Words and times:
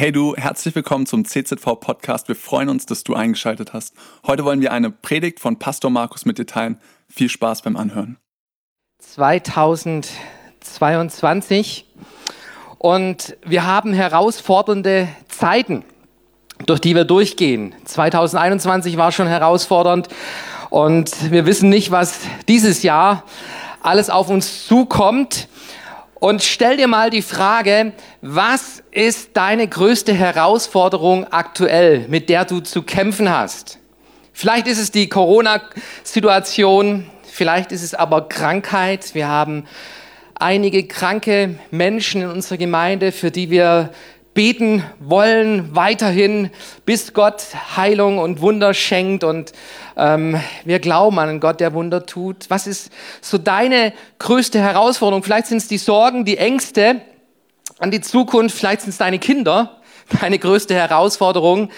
Hey 0.00 0.12
du, 0.12 0.36
herzlich 0.36 0.76
willkommen 0.76 1.06
zum 1.06 1.24
CZV 1.24 1.80
Podcast. 1.80 2.28
Wir 2.28 2.36
freuen 2.36 2.68
uns, 2.68 2.86
dass 2.86 3.02
du 3.02 3.14
eingeschaltet 3.14 3.72
hast. 3.72 3.96
Heute 4.24 4.44
wollen 4.44 4.60
wir 4.60 4.70
eine 4.70 4.92
Predigt 4.92 5.40
von 5.40 5.58
Pastor 5.58 5.90
Markus 5.90 6.24
mit 6.24 6.38
dir 6.38 6.46
teilen. 6.46 6.78
Viel 7.08 7.28
Spaß 7.28 7.62
beim 7.62 7.76
Anhören. 7.76 8.16
2022 9.00 11.84
und 12.78 13.36
wir 13.44 13.66
haben 13.66 13.92
herausfordernde 13.92 15.08
Zeiten, 15.26 15.84
durch 16.64 16.78
die 16.78 16.94
wir 16.94 17.04
durchgehen. 17.04 17.74
2021 17.84 18.98
war 18.98 19.10
schon 19.10 19.26
herausfordernd 19.26 20.06
und 20.70 21.32
wir 21.32 21.44
wissen 21.44 21.70
nicht, 21.70 21.90
was 21.90 22.20
dieses 22.46 22.84
Jahr 22.84 23.24
alles 23.82 24.10
auf 24.10 24.28
uns 24.28 24.68
zukommt. 24.68 25.48
Und 26.20 26.42
stell 26.42 26.76
dir 26.76 26.88
mal 26.88 27.10
die 27.10 27.22
Frage, 27.22 27.92
was 28.22 28.82
ist 28.90 29.30
deine 29.34 29.68
größte 29.68 30.12
Herausforderung 30.12 31.26
aktuell, 31.30 32.06
mit 32.08 32.28
der 32.28 32.44
du 32.44 32.60
zu 32.60 32.82
kämpfen 32.82 33.30
hast? 33.30 33.78
Vielleicht 34.32 34.66
ist 34.66 34.78
es 34.78 34.90
die 34.90 35.08
Corona-Situation, 35.08 37.06
vielleicht 37.24 37.70
ist 37.70 37.82
es 37.82 37.94
aber 37.94 38.28
Krankheit. 38.28 39.14
Wir 39.14 39.28
haben 39.28 39.64
einige 40.34 40.86
kranke 40.86 41.56
Menschen 41.70 42.22
in 42.22 42.28
unserer 42.28 42.58
Gemeinde, 42.58 43.12
für 43.12 43.30
die 43.30 43.50
wir 43.50 43.90
beten 44.38 44.84
wollen 45.00 45.74
weiterhin, 45.74 46.50
bis 46.86 47.12
Gott 47.12 47.42
Heilung 47.76 48.18
und 48.18 48.40
Wunder 48.40 48.72
schenkt 48.72 49.24
und 49.24 49.50
ähm, 49.96 50.40
wir 50.64 50.78
glauben 50.78 51.18
an 51.18 51.28
einen 51.28 51.40
Gott, 51.40 51.58
der 51.58 51.74
Wunder 51.74 52.06
tut. 52.06 52.48
Was 52.48 52.68
ist 52.68 52.92
so 53.20 53.36
deine 53.36 53.92
größte 54.20 54.60
Herausforderung? 54.60 55.24
Vielleicht 55.24 55.48
sind 55.48 55.56
es 55.56 55.66
die 55.66 55.76
Sorgen, 55.76 56.24
die 56.24 56.38
Ängste 56.38 57.00
an 57.80 57.90
die 57.90 58.00
Zukunft, 58.00 58.56
vielleicht 58.56 58.82
sind 58.82 58.90
es 58.90 58.98
deine 58.98 59.18
Kinder, 59.18 59.80
deine 60.20 60.38
größte 60.38 60.72
Herausforderung. 60.72 61.70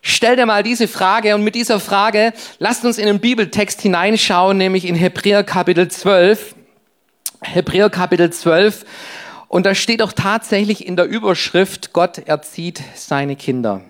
Stell 0.00 0.36
dir 0.36 0.46
mal 0.46 0.62
diese 0.62 0.88
Frage 0.88 1.34
und 1.34 1.44
mit 1.44 1.54
dieser 1.54 1.80
Frage 1.80 2.32
lasst 2.58 2.82
uns 2.86 2.96
in 2.96 3.04
den 3.04 3.20
Bibeltext 3.20 3.82
hineinschauen, 3.82 4.56
nämlich 4.56 4.86
in 4.86 4.94
Hebräer 4.94 5.44
Kapitel 5.44 5.88
12. 5.88 6.54
Hebräer 7.42 7.90
Kapitel 7.90 8.30
12 8.30 8.86
und 9.50 9.66
da 9.66 9.74
steht 9.74 10.00
auch 10.00 10.12
tatsächlich 10.12 10.86
in 10.86 10.94
der 10.94 11.06
Überschrift, 11.06 11.92
Gott 11.92 12.18
erzieht 12.18 12.80
seine 12.94 13.34
Kinder. 13.34 13.80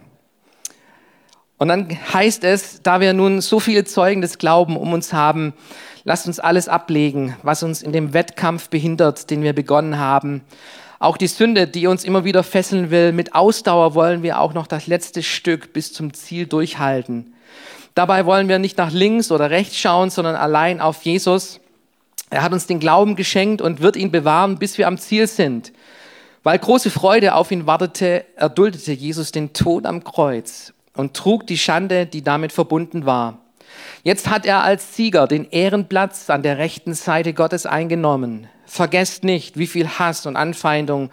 Und 1.58 1.68
dann 1.68 1.98
heißt 2.14 2.44
es, 2.44 2.80
da 2.82 3.00
wir 3.00 3.12
nun 3.12 3.42
so 3.42 3.60
viele 3.60 3.84
Zeugen 3.84 4.22
des 4.22 4.38
Glauben 4.38 4.78
um 4.78 4.94
uns 4.94 5.12
haben, 5.12 5.52
lasst 6.04 6.26
uns 6.26 6.40
alles 6.40 6.70
ablegen, 6.70 7.36
was 7.42 7.62
uns 7.62 7.82
in 7.82 7.92
dem 7.92 8.14
Wettkampf 8.14 8.70
behindert, 8.70 9.28
den 9.28 9.42
wir 9.42 9.52
begonnen 9.52 9.98
haben. 9.98 10.40
Auch 10.98 11.18
die 11.18 11.26
Sünde, 11.26 11.66
die 11.66 11.86
uns 11.86 12.04
immer 12.04 12.24
wieder 12.24 12.42
fesseln 12.42 12.90
will, 12.90 13.12
mit 13.12 13.34
Ausdauer 13.34 13.94
wollen 13.94 14.22
wir 14.22 14.40
auch 14.40 14.54
noch 14.54 14.66
das 14.66 14.86
letzte 14.86 15.22
Stück 15.22 15.74
bis 15.74 15.92
zum 15.92 16.14
Ziel 16.14 16.46
durchhalten. 16.46 17.34
Dabei 17.94 18.24
wollen 18.24 18.48
wir 18.48 18.58
nicht 18.58 18.78
nach 18.78 18.92
links 18.92 19.30
oder 19.30 19.50
rechts 19.50 19.76
schauen, 19.76 20.08
sondern 20.08 20.36
allein 20.36 20.80
auf 20.80 21.02
Jesus. 21.02 21.60
Er 22.30 22.42
hat 22.42 22.52
uns 22.52 22.66
den 22.66 22.78
Glauben 22.78 23.16
geschenkt 23.16 23.60
und 23.60 23.80
wird 23.80 23.96
ihn 23.96 24.12
bewahren, 24.12 24.58
bis 24.58 24.78
wir 24.78 24.86
am 24.86 24.98
Ziel 24.98 25.26
sind. 25.26 25.72
Weil 26.42 26.58
große 26.58 26.90
Freude 26.90 27.34
auf 27.34 27.50
ihn 27.50 27.66
wartete, 27.66 28.24
erduldete 28.36 28.92
Jesus 28.92 29.32
den 29.32 29.52
Tod 29.52 29.84
am 29.84 30.04
Kreuz 30.04 30.72
und 30.94 31.14
trug 31.14 31.46
die 31.46 31.58
Schande, 31.58 32.06
die 32.06 32.22
damit 32.22 32.52
verbunden 32.52 33.04
war. 33.04 33.38
Jetzt 34.02 34.28
hat 34.28 34.46
er 34.46 34.62
als 34.62 34.96
Sieger 34.96 35.26
den 35.26 35.44
Ehrenplatz 35.50 36.30
an 36.30 36.42
der 36.42 36.58
rechten 36.58 36.94
Seite 36.94 37.34
Gottes 37.34 37.66
eingenommen. 37.66 38.48
Vergesst 38.64 39.24
nicht, 39.24 39.58
wie 39.58 39.66
viel 39.66 39.88
Hass 39.88 40.26
und 40.26 40.36
Anfeindung 40.36 41.10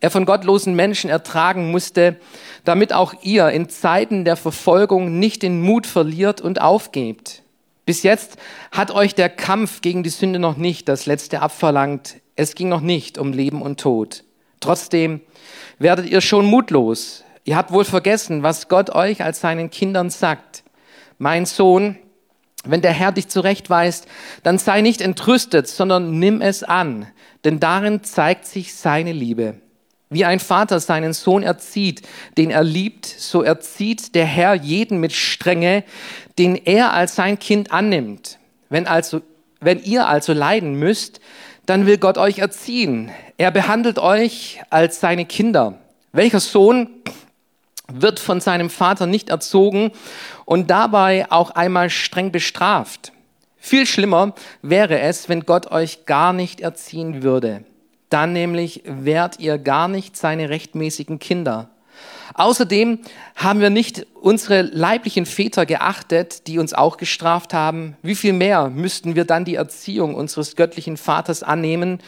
er 0.00 0.10
von 0.10 0.24
gottlosen 0.24 0.74
Menschen 0.74 1.10
ertragen 1.10 1.70
musste, 1.70 2.16
damit 2.64 2.92
auch 2.92 3.14
ihr 3.22 3.50
in 3.50 3.68
Zeiten 3.68 4.24
der 4.24 4.36
Verfolgung 4.36 5.18
nicht 5.18 5.42
den 5.42 5.60
Mut 5.60 5.86
verliert 5.86 6.40
und 6.40 6.60
aufgebt. 6.60 7.41
Bis 7.84 8.02
jetzt 8.04 8.36
hat 8.70 8.92
euch 8.92 9.14
der 9.14 9.28
Kampf 9.28 9.80
gegen 9.80 10.02
die 10.02 10.10
Sünde 10.10 10.38
noch 10.38 10.56
nicht 10.56 10.88
das 10.88 11.06
Letzte 11.06 11.42
abverlangt. 11.42 12.16
Es 12.36 12.54
ging 12.54 12.68
noch 12.68 12.80
nicht 12.80 13.18
um 13.18 13.32
Leben 13.32 13.60
und 13.60 13.80
Tod. 13.80 14.24
Trotzdem 14.60 15.20
werdet 15.78 16.06
ihr 16.06 16.20
schon 16.20 16.46
mutlos. 16.46 17.24
Ihr 17.44 17.56
habt 17.56 17.72
wohl 17.72 17.84
vergessen, 17.84 18.44
was 18.44 18.68
Gott 18.68 18.90
euch 18.90 19.24
als 19.24 19.40
seinen 19.40 19.70
Kindern 19.70 20.10
sagt. 20.10 20.62
Mein 21.18 21.44
Sohn, 21.44 21.98
wenn 22.64 22.82
der 22.82 22.92
Herr 22.92 23.10
dich 23.10 23.26
zurechtweist, 23.28 24.06
dann 24.44 24.58
sei 24.58 24.80
nicht 24.80 25.00
entrüstet, 25.00 25.66
sondern 25.66 26.18
nimm 26.20 26.40
es 26.40 26.62
an, 26.62 27.08
denn 27.44 27.58
darin 27.58 28.04
zeigt 28.04 28.46
sich 28.46 28.74
seine 28.74 29.12
Liebe. 29.12 29.60
Wie 30.12 30.26
ein 30.26 30.40
Vater 30.40 30.78
seinen 30.78 31.14
Sohn 31.14 31.42
erzieht, 31.42 32.02
den 32.36 32.50
er 32.50 32.62
liebt, 32.62 33.06
so 33.06 33.42
erzieht 33.42 34.14
der 34.14 34.26
Herr 34.26 34.52
jeden 34.52 34.98
mit 35.00 35.14
Strenge, 35.14 35.84
den 36.38 36.54
er 36.54 36.92
als 36.92 37.14
sein 37.14 37.38
Kind 37.38 37.72
annimmt. 37.72 38.38
Wenn, 38.68 38.86
also, 38.86 39.22
wenn 39.60 39.82
ihr 39.82 40.06
also 40.06 40.34
leiden 40.34 40.74
müsst, 40.74 41.20
dann 41.64 41.86
will 41.86 41.96
Gott 41.96 42.18
euch 42.18 42.40
erziehen. 42.40 43.10
Er 43.38 43.50
behandelt 43.50 43.98
euch 43.98 44.60
als 44.68 45.00
seine 45.00 45.24
Kinder. 45.24 45.78
Welcher 46.12 46.40
Sohn 46.40 46.90
wird 47.90 48.20
von 48.20 48.42
seinem 48.42 48.68
Vater 48.68 49.06
nicht 49.06 49.30
erzogen 49.30 49.92
und 50.44 50.68
dabei 50.68 51.30
auch 51.30 51.52
einmal 51.52 51.88
streng 51.88 52.32
bestraft? 52.32 53.12
Viel 53.56 53.86
schlimmer 53.86 54.34
wäre 54.60 55.00
es, 55.00 55.30
wenn 55.30 55.46
Gott 55.46 55.70
euch 55.70 56.04
gar 56.04 56.34
nicht 56.34 56.60
erziehen 56.60 57.22
würde 57.22 57.64
dann 58.12 58.32
nämlich 58.32 58.82
wärt 58.84 59.40
ihr 59.40 59.58
gar 59.58 59.88
nicht 59.88 60.16
seine 60.16 60.50
rechtmäßigen 60.50 61.18
Kinder. 61.18 61.70
Außerdem 62.34 63.00
haben 63.36 63.60
wir 63.60 63.70
nicht 63.70 64.06
unsere 64.14 64.62
leiblichen 64.62 65.26
Väter 65.26 65.66
geachtet, 65.66 66.46
die 66.46 66.58
uns 66.58 66.72
auch 66.72 66.96
gestraft 66.96 67.52
haben. 67.52 67.96
Wie 68.02 68.14
viel 68.14 68.32
mehr 68.32 68.70
müssten 68.70 69.14
wir 69.14 69.24
dann 69.24 69.44
die 69.44 69.56
Erziehung 69.56 70.14
unseres 70.14 70.56
göttlichen 70.56 70.96
Vaters 70.96 71.42
annehmen, 71.42 71.98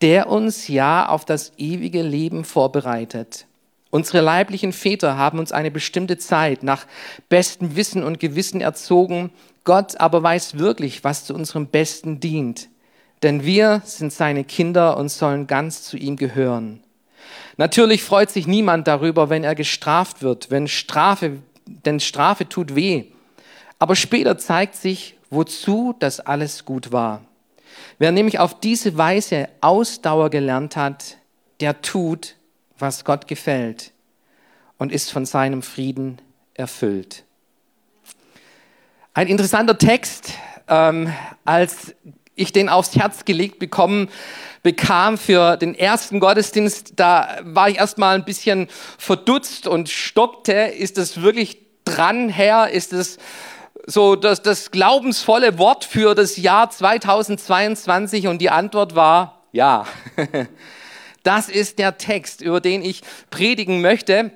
der 0.00 0.28
uns 0.28 0.68
ja 0.68 1.08
auf 1.08 1.24
das 1.24 1.52
ewige 1.58 2.02
Leben 2.02 2.44
vorbereitet. 2.44 3.46
Unsere 3.90 4.20
leiblichen 4.20 4.72
Väter 4.72 5.16
haben 5.16 5.38
uns 5.38 5.52
eine 5.52 5.70
bestimmte 5.70 6.18
Zeit 6.18 6.62
nach 6.62 6.86
bestem 7.28 7.74
Wissen 7.76 8.02
und 8.02 8.20
Gewissen 8.20 8.60
erzogen. 8.60 9.30
Gott 9.64 9.98
aber 10.00 10.22
weiß 10.22 10.58
wirklich, 10.58 11.04
was 11.04 11.24
zu 11.24 11.34
unserem 11.34 11.68
Besten 11.68 12.20
dient 12.20 12.68
denn 13.22 13.44
wir 13.44 13.82
sind 13.84 14.12
seine 14.12 14.44
Kinder 14.44 14.96
und 14.96 15.08
sollen 15.08 15.46
ganz 15.46 15.82
zu 15.82 15.96
ihm 15.96 16.16
gehören. 16.16 16.80
Natürlich 17.56 18.04
freut 18.04 18.30
sich 18.30 18.46
niemand 18.46 18.86
darüber, 18.86 19.30
wenn 19.30 19.44
er 19.44 19.54
gestraft 19.54 20.22
wird, 20.22 20.50
wenn 20.50 20.68
Strafe, 20.68 21.38
denn 21.66 22.00
Strafe 22.00 22.48
tut 22.48 22.74
weh. 22.74 23.06
Aber 23.78 23.96
später 23.96 24.38
zeigt 24.38 24.76
sich, 24.76 25.16
wozu 25.30 25.94
das 25.98 26.20
alles 26.20 26.64
gut 26.64 26.92
war. 26.92 27.22
Wer 27.98 28.12
nämlich 28.12 28.38
auf 28.38 28.60
diese 28.60 28.96
Weise 28.96 29.48
Ausdauer 29.60 30.30
gelernt 30.30 30.76
hat, 30.76 31.18
der 31.60 31.82
tut, 31.82 32.36
was 32.78 33.04
Gott 33.04 33.26
gefällt 33.26 33.92
und 34.78 34.92
ist 34.92 35.10
von 35.10 35.26
seinem 35.26 35.62
Frieden 35.62 36.20
erfüllt. 36.54 37.24
Ein 39.14 39.26
interessanter 39.26 39.76
Text, 39.76 40.32
ähm, 40.68 41.12
als 41.44 41.94
ich 42.38 42.52
den 42.52 42.68
aufs 42.68 42.96
Herz 42.96 43.24
gelegt 43.24 43.58
bekommen 43.58 44.08
bekam 44.62 45.18
für 45.18 45.56
den 45.56 45.74
ersten 45.74 46.20
Gottesdienst, 46.20 46.94
da 46.96 47.38
war 47.42 47.68
ich 47.68 47.78
erstmal 47.78 48.14
ein 48.14 48.24
bisschen 48.24 48.68
verdutzt 48.98 49.66
und 49.66 49.88
stockte. 49.88 50.52
Ist 50.52 50.98
das 50.98 51.22
wirklich 51.22 51.58
dran, 51.84 52.28
Herr? 52.28 52.70
Ist 52.70 52.92
es 52.92 53.18
so 53.86 54.16
das, 54.16 54.42
das 54.42 54.70
glaubensvolle 54.70 55.58
Wort 55.58 55.84
für 55.84 56.14
das 56.14 56.36
Jahr 56.36 56.70
2022? 56.70 58.26
Und 58.26 58.38
die 58.38 58.50
Antwort 58.50 58.94
war 58.94 59.42
ja. 59.52 59.86
Das 61.24 61.48
ist 61.50 61.78
der 61.78 61.98
Text, 61.98 62.40
über 62.40 62.60
den 62.60 62.80
ich 62.80 63.02
predigen 63.28 63.82
möchte, 63.82 64.30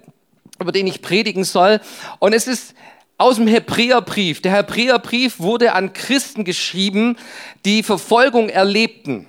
über 0.61 0.73
den 0.73 0.87
ich 0.87 1.01
predigen 1.01 1.45
soll. 1.45 1.81
Und 2.19 2.35
es 2.35 2.47
ist 2.47 2.75
aus 3.23 3.37
dem 3.37 3.47
Hebräerbrief. 3.47 4.43
Der 4.43 4.51
Hebräerbrief 4.53 5.39
wurde 5.39 5.75
an 5.75 5.93
Christen 5.93 6.45
geschrieben, 6.45 7.17
die 7.65 7.85
Verfolgung 7.85 8.49
erlebten. 8.49 9.29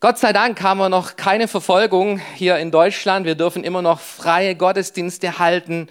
Gott 0.00 0.16
sei 0.16 0.32
Dank 0.32 0.62
haben 0.62 0.78
wir 0.78 0.88
noch 0.88 1.16
keine 1.16 1.46
Verfolgung 1.46 2.20
hier 2.36 2.56
in 2.56 2.70
Deutschland. 2.70 3.26
Wir 3.26 3.34
dürfen 3.34 3.64
immer 3.64 3.82
noch 3.82 4.00
freie 4.00 4.54
Gottesdienste 4.54 5.38
halten. 5.38 5.88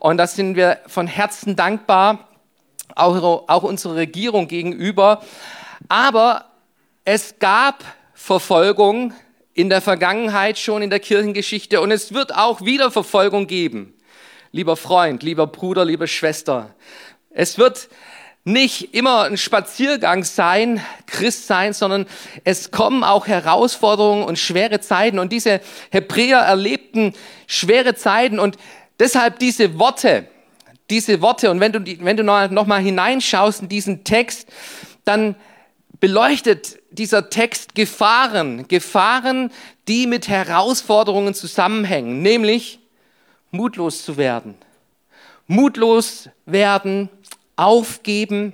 Und 0.00 0.16
das 0.16 0.34
sind 0.34 0.56
wir 0.56 0.78
von 0.86 1.06
Herzen 1.06 1.56
dankbar, 1.56 2.28
auch, 2.94 3.44
auch 3.46 3.62
unserer 3.62 3.96
Regierung 3.96 4.48
gegenüber. 4.48 5.22
Aber 5.90 6.46
es 7.04 7.38
gab 7.38 7.84
Verfolgung 8.14 9.12
in 9.52 9.68
der 9.68 9.82
Vergangenheit 9.82 10.58
schon 10.58 10.80
in 10.80 10.88
der 10.88 11.00
Kirchengeschichte 11.00 11.82
und 11.82 11.90
es 11.90 12.14
wird 12.14 12.34
auch 12.34 12.62
wieder 12.62 12.90
Verfolgung 12.90 13.46
geben 13.46 13.97
lieber 14.58 14.76
Freund, 14.76 15.22
lieber 15.22 15.46
Bruder, 15.46 15.84
liebe 15.84 16.08
Schwester. 16.08 16.74
Es 17.30 17.58
wird 17.58 17.88
nicht 18.42 18.92
immer 18.92 19.22
ein 19.22 19.36
Spaziergang 19.36 20.24
sein, 20.24 20.84
Christ 21.06 21.46
sein, 21.46 21.72
sondern 21.72 22.06
es 22.42 22.72
kommen 22.72 23.04
auch 23.04 23.28
Herausforderungen 23.28 24.24
und 24.24 24.36
schwere 24.36 24.80
Zeiten. 24.80 25.20
Und 25.20 25.30
diese 25.30 25.60
Hebräer 25.90 26.38
erlebten 26.38 27.12
schwere 27.46 27.94
Zeiten 27.94 28.40
und 28.40 28.56
deshalb 28.98 29.38
diese 29.38 29.78
Worte, 29.78 30.26
diese 30.90 31.20
Worte. 31.20 31.52
Und 31.52 31.60
wenn 31.60 31.70
du, 31.70 32.04
wenn 32.04 32.16
du 32.16 32.24
noch 32.24 32.66
mal 32.66 32.80
hineinschaust 32.82 33.62
in 33.62 33.68
diesen 33.68 34.02
Text, 34.02 34.48
dann 35.04 35.36
beleuchtet 36.00 36.80
dieser 36.90 37.30
Text 37.30 37.76
Gefahren, 37.76 38.66
Gefahren, 38.66 39.52
die 39.86 40.08
mit 40.08 40.26
Herausforderungen 40.26 41.32
zusammenhängen, 41.34 42.22
nämlich 42.22 42.80
mutlos 43.50 44.04
zu 44.04 44.16
werden. 44.16 44.56
Mutlos 45.46 46.28
werden, 46.46 47.08
aufgeben, 47.56 48.52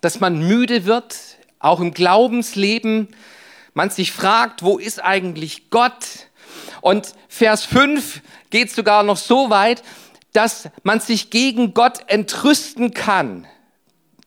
dass 0.00 0.20
man 0.20 0.46
müde 0.46 0.86
wird, 0.86 1.16
auch 1.58 1.80
im 1.80 1.92
Glaubensleben. 1.92 3.08
Man 3.74 3.90
sich 3.90 4.12
fragt, 4.12 4.62
wo 4.62 4.78
ist 4.78 5.02
eigentlich 5.02 5.70
Gott? 5.70 6.28
Und 6.80 7.14
Vers 7.28 7.64
5 7.64 8.22
geht 8.50 8.70
sogar 8.70 9.02
noch 9.02 9.16
so 9.16 9.50
weit, 9.50 9.82
dass 10.32 10.68
man 10.82 11.00
sich 11.00 11.30
gegen 11.30 11.74
Gott 11.74 12.00
entrüsten 12.08 12.92
kann. 12.92 13.46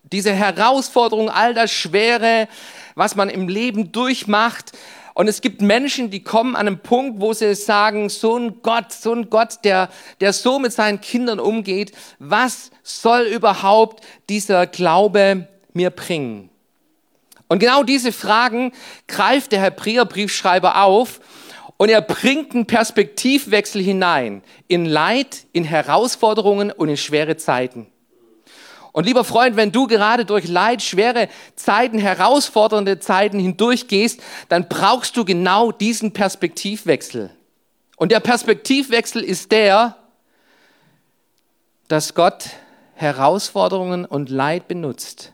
Diese 0.03 0.33
Herausforderung, 0.33 1.29
all 1.29 1.53
das 1.53 1.71
Schwere, 1.71 2.47
was 2.95 3.15
man 3.15 3.29
im 3.29 3.47
Leben 3.47 3.91
durchmacht. 3.91 4.71
Und 5.17 5.27
es 5.27 5.41
gibt 5.41 5.63
Menschen, 5.63 6.11
die 6.11 6.21
kommen 6.21 6.55
an 6.55 6.67
einen 6.67 6.77
Punkt, 6.77 7.19
wo 7.19 7.33
sie 7.33 7.55
sagen, 7.55 8.07
so 8.07 8.37
ein 8.37 8.61
Gott, 8.61 8.91
so 8.93 9.11
ein 9.13 9.31
Gott, 9.31 9.63
der, 9.63 9.89
der 10.21 10.31
so 10.31 10.59
mit 10.59 10.71
seinen 10.71 11.01
Kindern 11.01 11.39
umgeht, 11.39 11.91
was 12.19 12.69
soll 12.83 13.23
überhaupt 13.23 14.05
dieser 14.29 14.67
Glaube 14.67 15.47
mir 15.73 15.89
bringen? 15.89 16.51
Und 17.47 17.57
genau 17.57 17.81
diese 17.81 18.11
Fragen 18.11 18.73
greift 19.07 19.53
der 19.53 19.61
Hebräerbriefschreiber 19.61 20.83
auf 20.83 21.19
und 21.77 21.89
er 21.89 22.01
bringt 22.01 22.53
einen 22.53 22.67
Perspektivwechsel 22.67 23.81
hinein 23.81 24.43
in 24.67 24.85
Leid, 24.85 25.47
in 25.51 25.63
Herausforderungen 25.63 26.71
und 26.71 26.89
in 26.89 26.97
schwere 26.97 27.37
Zeiten. 27.37 27.87
Und 28.97 29.05
lieber 29.05 29.23
Freund, 29.23 29.55
wenn 29.57 29.71
du 29.71 29.85
gerade 29.85 30.25
durch 30.25 30.47
Leid, 30.47 30.81
schwere 30.81 31.29
Zeiten, 31.55 31.99
herausfordernde 31.99 32.97
Zeiten 32.97 33.37
hindurchgehst, 33.37 34.19
dann 34.49 34.67
brauchst 34.67 35.15
du 35.15 35.23
genau 35.23 35.71
diesen 35.71 36.13
Perspektivwechsel. 36.13 37.29
Und 37.97 38.11
der 38.11 38.21
Perspektivwechsel 38.21 39.23
ist 39.23 39.51
der, 39.51 39.97
dass 41.87 42.15
Gott 42.15 42.49
Herausforderungen 42.95 44.03
und 44.03 44.31
Leid 44.31 44.67
benutzt, 44.67 45.31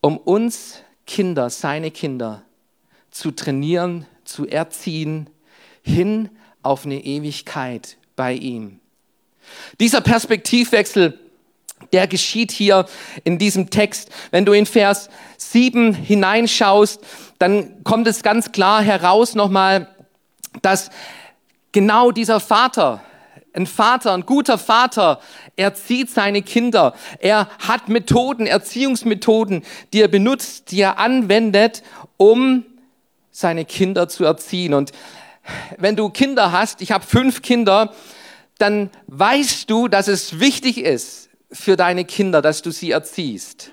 um 0.00 0.16
uns 0.16 0.82
Kinder, 1.06 1.48
seine 1.48 1.92
Kinder, 1.92 2.42
zu 3.12 3.30
trainieren, 3.30 4.04
zu 4.24 4.48
erziehen, 4.48 5.30
hin 5.80 6.28
auf 6.64 6.86
eine 6.86 7.04
Ewigkeit 7.04 7.98
bei 8.16 8.32
ihm. 8.32 8.80
Dieser 9.78 10.00
Perspektivwechsel 10.00 11.21
der 11.92 12.06
geschieht 12.06 12.52
hier 12.52 12.86
in 13.24 13.38
diesem 13.38 13.70
Text. 13.70 14.10
Wenn 14.30 14.44
du 14.44 14.52
in 14.52 14.66
Vers 14.66 15.08
7 15.36 15.94
hineinschaust, 15.94 17.00
dann 17.38 17.82
kommt 17.84 18.06
es 18.06 18.22
ganz 18.22 18.52
klar 18.52 18.82
heraus 18.82 19.34
nochmal, 19.34 19.88
dass 20.60 20.90
genau 21.72 22.10
dieser 22.10 22.40
Vater, 22.40 23.02
ein 23.54 23.66
Vater, 23.66 24.14
ein 24.14 24.26
guter 24.26 24.58
Vater, 24.58 25.20
erzieht 25.56 26.10
seine 26.10 26.42
Kinder. 26.42 26.94
Er 27.18 27.48
hat 27.58 27.88
Methoden, 27.88 28.46
Erziehungsmethoden, 28.46 29.64
die 29.92 30.00
er 30.00 30.08
benutzt, 30.08 30.70
die 30.70 30.80
er 30.80 30.98
anwendet, 30.98 31.82
um 32.16 32.64
seine 33.30 33.64
Kinder 33.64 34.08
zu 34.08 34.24
erziehen. 34.24 34.74
Und 34.74 34.92
wenn 35.78 35.96
du 35.96 36.10
Kinder 36.10 36.52
hast, 36.52 36.80
ich 36.82 36.92
habe 36.92 37.04
fünf 37.04 37.42
Kinder, 37.42 37.92
dann 38.58 38.90
weißt 39.08 39.68
du, 39.68 39.88
dass 39.88 40.08
es 40.08 40.38
wichtig 40.38 40.78
ist, 40.78 41.30
für 41.52 41.76
deine 41.76 42.04
Kinder, 42.04 42.42
dass 42.42 42.62
du 42.62 42.70
sie 42.70 42.90
erziehst. 42.90 43.70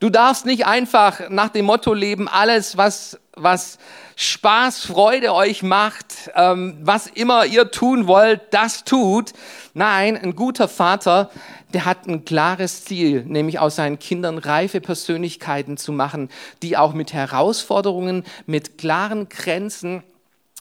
Du 0.00 0.10
darfst 0.10 0.46
nicht 0.46 0.64
einfach 0.64 1.28
nach 1.28 1.48
dem 1.48 1.64
Motto 1.64 1.92
leben, 1.92 2.28
alles, 2.28 2.76
was, 2.76 3.18
was 3.34 3.78
Spaß, 4.14 4.86
Freude 4.86 5.34
euch 5.34 5.64
macht, 5.64 6.30
ähm, 6.36 6.78
was 6.82 7.08
immer 7.08 7.44
ihr 7.46 7.72
tun 7.72 8.06
wollt, 8.06 8.42
das 8.52 8.84
tut. 8.84 9.32
Nein, 9.74 10.16
ein 10.16 10.36
guter 10.36 10.68
Vater, 10.68 11.30
der 11.74 11.84
hat 11.84 12.06
ein 12.06 12.24
klares 12.24 12.84
Ziel, 12.84 13.24
nämlich 13.24 13.58
aus 13.58 13.74
seinen 13.74 13.98
Kindern 13.98 14.38
reife 14.38 14.80
Persönlichkeiten 14.80 15.76
zu 15.76 15.90
machen, 15.90 16.30
die 16.62 16.76
auch 16.76 16.94
mit 16.94 17.12
Herausforderungen, 17.12 18.24
mit 18.46 18.78
klaren 18.78 19.28
Grenzen 19.28 20.04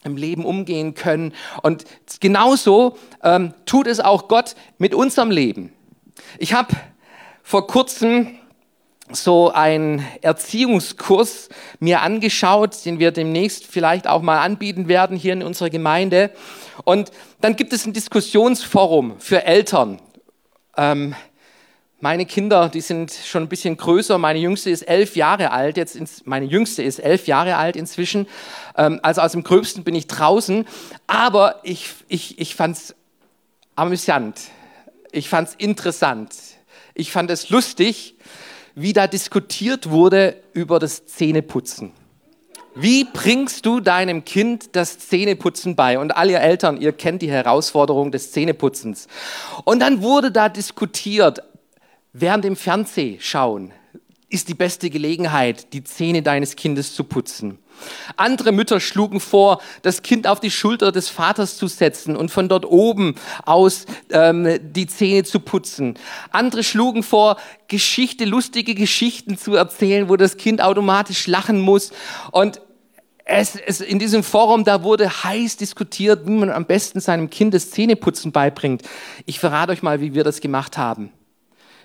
im 0.07 0.17
Leben 0.17 0.43
umgehen 0.45 0.95
können. 0.95 1.33
Und 1.61 1.85
genauso 2.19 2.97
ähm, 3.23 3.53
tut 3.65 3.85
es 3.85 3.99
auch 3.99 4.27
Gott 4.27 4.55
mit 4.79 4.95
unserem 4.95 5.29
Leben. 5.29 5.71
Ich 6.39 6.53
habe 6.53 6.75
vor 7.43 7.67
kurzem 7.67 8.39
so 9.11 9.51
einen 9.51 10.05
Erziehungskurs 10.21 11.49
mir 11.79 12.01
angeschaut, 12.01 12.83
den 12.85 12.99
wir 12.99 13.11
demnächst 13.11 13.65
vielleicht 13.65 14.07
auch 14.07 14.21
mal 14.21 14.39
anbieten 14.39 14.87
werden 14.87 15.15
hier 15.15 15.33
in 15.33 15.43
unserer 15.43 15.69
Gemeinde. 15.69 16.31
Und 16.83 17.11
dann 17.39 17.55
gibt 17.55 17.73
es 17.73 17.85
ein 17.85 17.93
Diskussionsforum 17.93 19.19
für 19.19 19.45
Eltern. 19.45 19.99
Ähm, 20.75 21.15
meine 21.99 22.27
Kinder, 22.27 22.69
die 22.69 22.81
sind 22.81 23.11
schon 23.11 23.43
ein 23.43 23.49
bisschen 23.49 23.75
größer. 23.75 24.17
Meine 24.19 24.39
Jüngste 24.39 24.69
ist 24.69 24.83
elf 24.83 25.15
Jahre 25.15 25.51
alt. 25.51 25.77
Jetzt 25.77 25.95
ins, 25.95 26.25
meine 26.25 26.45
Jüngste 26.45 26.83
ist 26.83 26.99
elf 26.99 27.27
Jahre 27.27 27.57
alt 27.57 27.75
inzwischen. 27.75 28.27
Ähm, 28.75 28.99
also 29.01 29.21
aus 29.21 29.31
dem 29.31 29.43
Gröbsten 29.43 29.83
bin 29.83 29.95
ich 29.95 30.05
draußen. 30.05 30.65
Aber 31.07 31.59
ich, 31.63 31.89
ich, 32.07 32.39
ich 32.39 32.55
fand 32.55 32.77
es 32.77 32.95
amüsant. 33.75 34.39
Ich 35.11 35.27
fand 35.29 35.49
es 35.49 35.55
interessant. 35.55 36.35
Ich 36.93 37.11
fand 37.11 37.31
es 37.31 37.49
lustig, 37.49 38.15
wie 38.75 38.93
da 38.93 39.07
diskutiert 39.07 39.89
wurde 39.89 40.37
über 40.53 40.77
das 40.77 41.07
Zähneputzen. 41.07 41.93
Wie 42.79 43.05
bringst 43.05 43.65
du 43.65 43.79
deinem 43.79 44.23
Kind 44.23 44.75
das 44.75 44.99
Zähneputzen 44.99 45.75
bei? 45.75 45.97
Und 45.97 46.15
all 46.15 46.29
ihr 46.29 46.41
Eltern, 46.41 46.79
ihr 46.79 46.93
kennt 46.93 47.23
die 47.23 47.31
Herausforderung 47.31 48.11
des 48.11 48.31
Zähneputzens. 48.31 49.07
Und 49.63 49.79
dann 49.79 50.03
wurde 50.03 50.31
da 50.31 50.47
diskutiert, 50.47 51.41
während 52.19 52.43
dem 52.43 52.55
Fernsehschauen 52.55 53.71
ist 54.29 54.49
die 54.49 54.55
beste 54.55 54.89
Gelegenheit, 54.89 55.71
die 55.71 55.83
Zähne 55.83 56.21
deines 56.21 56.57
Kindes 56.57 56.93
zu 56.93 57.05
putzen. 57.05 57.59
Andere 58.17 58.51
Mütter 58.51 58.79
schlugen 58.79 59.19
vor, 59.19 59.61
das 59.83 60.01
Kind 60.01 60.27
auf 60.27 60.39
die 60.41 60.51
Schulter 60.51 60.91
des 60.91 61.07
Vaters 61.07 61.57
zu 61.57 61.67
setzen 61.67 62.17
und 62.17 62.29
von 62.29 62.49
dort 62.49 62.65
oben 62.65 63.15
aus 63.45 63.85
ähm, 64.09 64.59
die 64.61 64.87
Zähne 64.87 65.23
zu 65.23 65.39
putzen. 65.39 65.93
Andere 66.31 66.63
schlugen 66.63 67.03
vor, 67.03 67.37
Geschichte, 67.69 68.25
lustige 68.25 68.75
Geschichten 68.75 69.37
zu 69.37 69.53
erzählen, 69.53 70.09
wo 70.09 70.17
das 70.17 70.35
Kind 70.35 70.61
automatisch 70.61 71.27
lachen 71.27 71.61
muss. 71.61 71.91
Und 72.31 72.59
es, 73.23 73.55
es, 73.55 73.79
in 73.79 73.99
diesem 73.99 74.23
Forum, 74.23 74.65
da 74.65 74.83
wurde 74.83 75.23
heiß 75.23 75.57
diskutiert, 75.57 76.25
wie 76.25 76.31
man 76.31 76.49
am 76.49 76.65
besten 76.65 76.99
seinem 76.99 77.29
Kind 77.29 77.53
das 77.53 77.71
Zähneputzen 77.71 78.31
beibringt. 78.31 78.81
Ich 79.25 79.39
verrate 79.39 79.71
euch 79.71 79.83
mal, 79.83 80.01
wie 80.01 80.13
wir 80.13 80.23
das 80.23 80.41
gemacht 80.41 80.77
haben. 80.77 81.11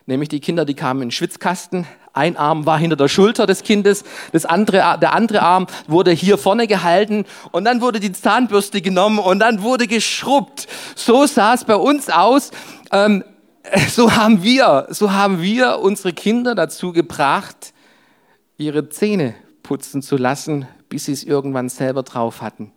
Nämlich 0.07 0.29
die 0.29 0.41
Kinder, 0.41 0.65
die 0.65 0.75
kamen 0.75 1.03
in 1.03 1.09
den 1.09 1.13
Schwitzkasten. 1.13 1.87
Ein 2.13 2.37
Arm 2.37 2.67
war 2.67 2.79
hinter 2.79 2.97
der 2.97 3.09
Schulter 3.09 3.47
des 3.47 3.63
Kindes, 3.63 4.05
das 4.33 4.45
andere, 4.45 4.99
der 5.01 5.15
andere 5.15 5.43
Arm 5.43 5.67
wurde 5.87 6.11
hier 6.11 6.37
vorne 6.37 6.67
gehalten 6.67 7.25
und 7.53 7.65
dann 7.65 7.81
wurde 7.81 8.01
die 8.01 8.13
Zahnbürste 8.13 8.83
genommen 8.83 9.19
und 9.19 9.39
dann 9.39 9.63
wurde 9.63 9.87
geschrubbt. 9.87 10.69
So 10.95 11.27
sah 11.27 11.55
es 11.55 11.65
bei 11.65 11.77
uns 11.77 12.11
aus. 12.11 12.51
Ähm, 12.91 13.25
so 13.89 14.15
haben 14.15 14.43
wir, 14.43 14.89
so 14.91 15.13
haben 15.13 15.41
wir 15.41 15.79
unsere 15.79 16.13
Kinder 16.13 16.55
dazu 16.55 16.93
gebracht, 16.93 17.73
ihre 18.59 18.89
Zähne 18.89 19.35
putzen 19.63 20.03
zu 20.03 20.17
lassen, 20.17 20.67
bis 20.89 21.07
sie 21.07 21.13
es 21.13 21.25
irgendwann 21.25 21.69
selber 21.69 22.03
drauf 22.03 22.43
hatten. 22.43 22.73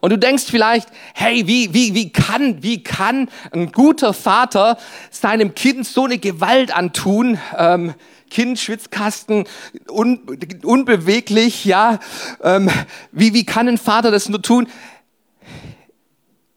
Und 0.00 0.10
du 0.10 0.18
denkst 0.18 0.44
vielleicht, 0.46 0.88
hey, 1.14 1.46
wie, 1.46 1.72
wie, 1.72 1.94
wie, 1.94 2.12
kann, 2.12 2.62
wie 2.62 2.82
kann 2.82 3.28
ein 3.52 3.72
guter 3.72 4.12
Vater 4.12 4.78
seinem 5.10 5.54
Kind 5.54 5.86
so 5.86 6.04
eine 6.04 6.18
Gewalt 6.18 6.74
antun? 6.76 7.38
Ähm, 7.56 7.94
kind, 8.30 8.58
Schwitzkasten, 8.58 9.44
un, 9.88 10.20
unbeweglich, 10.62 11.64
ja. 11.64 11.98
Ähm, 12.42 12.70
wie, 13.12 13.34
wie 13.34 13.46
kann 13.46 13.68
ein 13.68 13.78
Vater 13.78 14.10
das 14.10 14.28
nur 14.28 14.42
tun? 14.42 14.68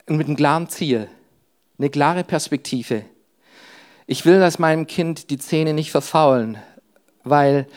Und 0.07 0.17
mit 0.17 0.27
einem 0.27 0.35
klaren 0.35 0.69
Ziel, 0.69 1.07
eine 1.77 1.89
klare 1.89 2.23
Perspektive. 2.23 3.05
Ich 4.07 4.25
will, 4.25 4.39
dass 4.39 4.57
meinem 4.57 4.87
Kind 4.87 5.29
die 5.29 5.37
Zähne 5.37 5.73
nicht 5.73 5.91
verfaulen, 5.91 6.57
weil 7.23 7.67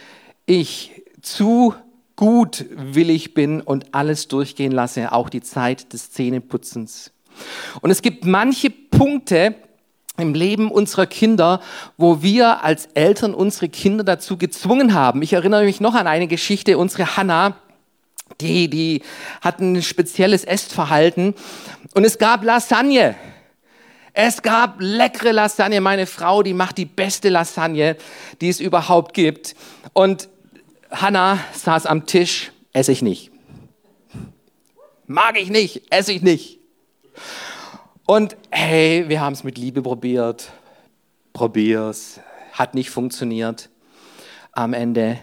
ich 0.46 1.02
zu 1.20 1.74
gutwillig 2.22 3.34
bin 3.34 3.60
und 3.60 3.96
alles 3.96 4.28
durchgehen 4.28 4.70
lasse, 4.70 5.10
auch 5.10 5.28
die 5.28 5.40
Zeit 5.40 5.92
des 5.92 6.12
Zähneputzens. 6.12 7.10
Und 7.80 7.90
es 7.90 8.00
gibt 8.00 8.24
manche 8.24 8.70
Punkte, 8.70 9.56
im 10.18 10.32
Leben 10.32 10.70
unserer 10.70 11.06
Kinder, 11.06 11.60
wo 11.96 12.22
wir 12.22 12.62
als 12.62 12.86
Eltern 12.94 13.34
unsere 13.34 13.68
Kinder 13.68 14.04
dazu 14.04 14.36
gezwungen 14.36 14.94
haben. 14.94 15.20
Ich 15.22 15.32
erinnere 15.32 15.64
mich 15.64 15.80
noch 15.80 15.96
an 15.96 16.06
eine 16.06 16.28
Geschichte, 16.28 16.78
unsere 16.78 17.16
Hannah, 17.16 17.56
die, 18.40 18.70
die 18.70 19.02
hat 19.40 19.58
ein 19.58 19.82
spezielles 19.82 20.44
Essverhalten 20.44 21.34
und 21.94 22.04
es 22.04 22.18
gab 22.18 22.44
Lasagne. 22.44 23.16
Es 24.12 24.42
gab 24.42 24.76
leckere 24.78 25.32
Lasagne. 25.32 25.80
Meine 25.80 26.06
Frau, 26.06 26.44
die 26.44 26.54
macht 26.54 26.78
die 26.78 26.84
beste 26.84 27.30
Lasagne, 27.30 27.96
die 28.40 28.48
es 28.48 28.60
überhaupt 28.60 29.12
gibt. 29.12 29.56
Und 29.92 30.28
Hannah 30.92 31.38
saß 31.54 31.86
am 31.86 32.06
Tisch, 32.06 32.52
esse 32.72 32.92
ich 32.92 33.02
nicht. 33.02 33.30
Mag 35.06 35.38
ich 35.38 35.50
nicht, 35.50 35.82
esse 35.90 36.12
ich 36.12 36.22
nicht. 36.22 36.58
Und 38.06 38.36
hey, 38.50 39.08
wir 39.08 39.20
haben 39.20 39.32
es 39.32 39.44
mit 39.44 39.58
Liebe 39.58 39.82
probiert. 39.82 40.52
Probier's. 41.32 42.20
Hat 42.52 42.74
nicht 42.74 42.90
funktioniert. 42.90 43.70
Am 44.52 44.74
Ende, 44.74 45.18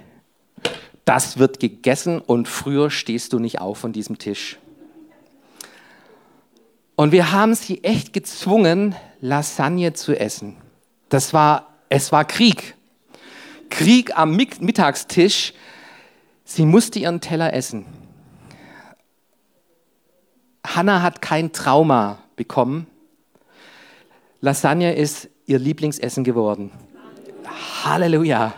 das 1.05 1.37
wird 1.37 1.59
gegessen 1.59 2.19
und 2.19 2.47
früher 2.47 2.89
stehst 2.89 3.33
du 3.33 3.39
nicht 3.39 3.61
auf 3.61 3.77
von 3.77 3.93
diesem 3.93 4.17
Tisch. 4.17 4.57
Und 6.95 7.11
wir 7.11 7.31
haben 7.31 7.53
sie 7.53 7.83
echt 7.83 8.11
gezwungen, 8.11 8.95
Lasagne 9.21 9.93
zu 9.93 10.19
essen. 10.19 10.57
Das 11.09 11.33
war, 11.33 11.77
es 11.89 12.11
war 12.11 12.25
Krieg. 12.25 12.75
Krieg 13.69 14.17
am 14.17 14.35
Mittagstisch. 14.35 15.53
Sie 16.43 16.65
musste 16.65 16.99
ihren 16.99 17.21
Teller 17.21 17.53
essen. 17.53 17.85
Hannah 20.65 21.01
hat 21.01 21.21
kein 21.21 21.51
Trauma 21.51 22.19
bekommen. 22.35 22.87
Lasagne 24.41 24.95
ist 24.95 25.29
ihr 25.45 25.59
Lieblingsessen 25.59 26.23
geworden. 26.23 26.71
Halleluja. 27.83 28.53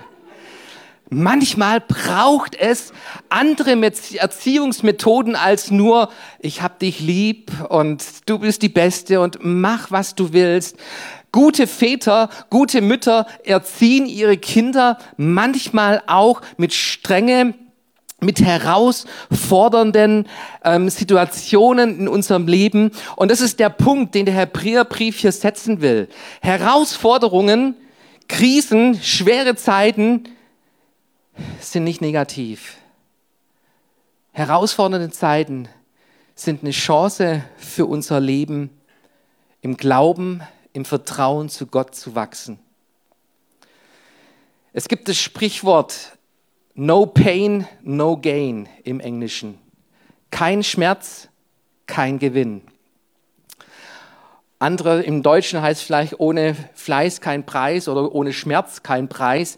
Manchmal 1.14 1.82
braucht 1.82 2.56
es 2.56 2.94
andere 3.28 3.72
Erziehungsmethoden 3.72 5.36
als 5.36 5.70
nur, 5.70 6.10
ich 6.40 6.62
hab 6.62 6.80
dich 6.80 7.02
lieb 7.02 7.52
und 7.68 8.30
du 8.30 8.40
bist 8.40 8.62
die 8.62 8.70
Beste 8.70 9.20
und 9.20 9.40
mach, 9.42 9.92
was 9.92 10.16
du 10.16 10.32
willst. 10.32 10.78
Gute 11.32 11.66
Väter, 11.66 12.30
gute 12.50 12.82
Mütter 12.82 13.26
erziehen 13.46 14.06
ihre 14.06 14.38
Kinder 14.38 14.98
manchmal 15.16 16.04
auch 16.08 16.42
mit 16.58 16.74
Strenge, 16.74 17.54
mit 18.20 18.42
herausfordernden 18.42 20.28
ähm, 20.66 20.90
Situationen 20.90 22.00
in 22.00 22.08
unserem 22.10 22.48
Leben. 22.48 22.92
Und 23.16 23.32
das 23.32 23.40
ist 23.40 23.60
der 23.60 23.70
Punkt, 23.70 24.14
den 24.14 24.26
der 24.26 24.36
Hebräerbrief 24.36 25.20
hier 25.20 25.32
setzen 25.32 25.82
will. 25.82 26.10
Herausforderungen, 26.42 27.76
Krisen, 28.28 29.00
schwere 29.02 29.56
Zeiten, 29.56 30.26
sind 31.62 31.86
nicht 31.86 32.02
negativ. 32.02 32.76
Herausfordernde 34.34 35.12
Zeiten 35.12 35.70
sind 36.36 36.64
eine 36.64 36.72
Chance 36.72 37.44
für 37.58 37.86
unser 37.86 38.20
Leben, 38.20 38.70
im 39.62 39.78
Glauben, 39.78 40.42
im 40.74 40.86
Vertrauen 40.86 41.50
zu 41.50 41.68
Gott 41.68 41.96
zu 41.96 42.16
wachsen. 42.16 42.60
Es 44.74 44.88
gibt 44.88 45.10
das 45.10 45.18
Sprichwort 45.18 46.18
No 46.74 47.06
Pain, 47.06 47.68
No 47.82 48.18
Gain 48.18 48.70
im 48.84 49.00
Englischen. 49.00 49.58
Kein 50.30 50.64
Schmerz, 50.64 51.28
kein 51.88 52.20
Gewinn. 52.20 52.62
Andere 54.60 55.02
im 55.02 55.24
Deutschen 55.24 55.62
heißt 55.62 55.82
vielleicht 55.84 56.20
ohne 56.20 56.56
Fleiß 56.76 57.20
kein 57.20 57.46
Preis 57.46 57.88
oder 57.88 58.14
ohne 58.14 58.32
Schmerz 58.32 58.84
kein 58.84 59.10
Preis. 59.10 59.58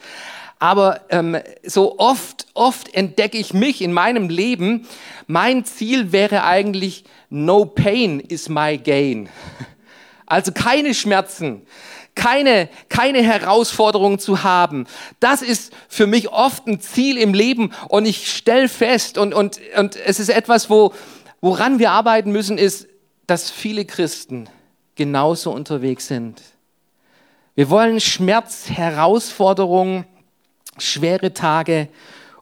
Aber 0.59 1.01
ähm, 1.09 1.37
so 1.63 1.99
oft, 1.99 2.47
oft 2.53 2.93
entdecke 2.93 3.37
ich 3.37 3.53
mich 3.53 3.81
in 3.81 3.91
meinem 3.91 4.29
Leben. 4.29 4.87
Mein 5.27 5.65
Ziel 5.65 6.13
wäre 6.13 6.43
eigentlich, 6.43 7.03
no 7.29 7.65
pain 7.65 8.21
is 8.21 8.47
my 8.47 8.77
gain. 8.77 9.29
Also 10.25 10.51
keine 10.51 10.93
Schmerzen, 10.93 11.65
keine, 12.15 12.69
keine 12.89 13.21
Herausforderungen 13.23 14.19
zu 14.19 14.43
haben. 14.43 14.85
Das 15.19 15.41
ist 15.41 15.73
für 15.87 16.07
mich 16.07 16.29
oft 16.29 16.67
ein 16.67 16.79
Ziel 16.79 17.17
im 17.17 17.33
Leben 17.33 17.73
und 17.89 18.05
ich 18.05 18.31
stelle 18.31 18.69
fest 18.69 19.17
und, 19.17 19.33
und, 19.33 19.59
und 19.77 19.95
es 19.95 20.19
ist 20.19 20.29
etwas, 20.29 20.69
wo, 20.69 20.93
woran 21.41 21.79
wir 21.79 21.91
arbeiten 21.91 22.31
müssen, 22.31 22.57
ist, 22.57 22.87
dass 23.27 23.49
viele 23.49 23.85
Christen 23.85 24.49
genauso 24.95 25.51
unterwegs 25.51 26.07
sind. 26.07 26.41
Wir 27.55 27.69
wollen 27.69 27.99
Schmerz, 27.99 28.69
Herausforderungen, 28.69 30.05
schwere 30.77 31.33
Tage 31.33 31.87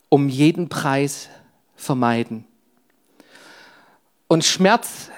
um 0.10 0.30
jeden 0.30 0.70
Preis 0.70 1.30
vermeiden. 1.76 2.46
Und 4.28 4.46
Schmerz 4.46 5.11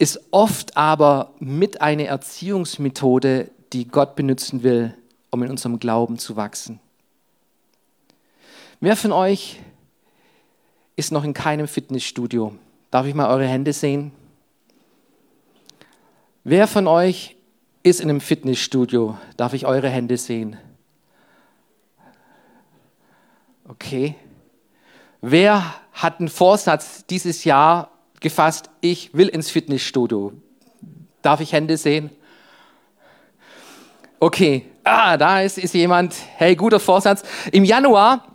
ist 0.00 0.18
oft 0.30 0.78
aber 0.78 1.34
mit 1.40 1.82
einer 1.82 2.04
Erziehungsmethode, 2.04 3.50
die 3.74 3.86
Gott 3.86 4.16
benutzen 4.16 4.62
will, 4.62 4.96
um 5.30 5.42
in 5.42 5.50
unserem 5.50 5.78
Glauben 5.78 6.18
zu 6.18 6.36
wachsen. 6.36 6.80
Wer 8.80 8.96
von 8.96 9.12
euch 9.12 9.60
ist 10.96 11.12
noch 11.12 11.22
in 11.22 11.34
keinem 11.34 11.68
Fitnessstudio? 11.68 12.54
Darf 12.90 13.04
ich 13.04 13.14
mal 13.14 13.28
eure 13.28 13.46
Hände 13.46 13.74
sehen? 13.74 14.12
Wer 16.44 16.66
von 16.66 16.86
euch 16.86 17.36
ist 17.82 18.00
in 18.00 18.08
einem 18.08 18.22
Fitnessstudio? 18.22 19.18
Darf 19.36 19.52
ich 19.52 19.66
eure 19.66 19.90
Hände 19.90 20.16
sehen? 20.16 20.56
Okay. 23.68 24.14
Wer 25.20 25.74
hat 25.92 26.20
einen 26.20 26.30
Vorsatz 26.30 27.04
dieses 27.04 27.44
Jahr 27.44 27.90
gefasst, 28.20 28.70
ich 28.80 29.12
will 29.14 29.28
ins 29.28 29.50
Fitnessstudio? 29.50 30.32
Darf 31.22 31.40
ich 31.40 31.52
Hände 31.52 31.76
sehen? 31.76 32.10
Okay, 34.18 34.66
ah, 34.84 35.16
da 35.16 35.40
ist, 35.40 35.58
ist 35.58 35.74
jemand, 35.74 36.14
hey, 36.36 36.54
guter 36.54 36.78
Vorsatz. 36.78 37.22
Im 37.52 37.64
Januar, 37.64 38.26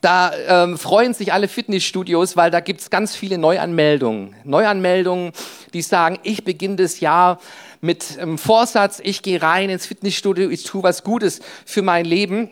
da 0.00 0.32
ähm, 0.46 0.78
freuen 0.78 1.14
sich 1.14 1.32
alle 1.32 1.48
Fitnessstudios, 1.48 2.36
weil 2.36 2.50
da 2.50 2.60
gibt 2.60 2.80
es 2.80 2.90
ganz 2.90 3.16
viele 3.16 3.38
Neuanmeldungen. 3.38 4.36
Neuanmeldungen, 4.44 5.32
die 5.72 5.82
sagen, 5.82 6.18
ich 6.22 6.44
beginne 6.44 6.76
das 6.76 7.00
Jahr 7.00 7.40
mit 7.80 8.18
einem 8.18 8.38
Vorsatz, 8.38 9.00
ich 9.02 9.22
gehe 9.22 9.42
rein 9.42 9.70
ins 9.70 9.86
Fitnessstudio, 9.86 10.50
ich 10.50 10.64
tue 10.64 10.82
was 10.82 11.04
Gutes 11.04 11.40
für 11.64 11.82
mein 11.82 12.04
Leben. 12.04 12.50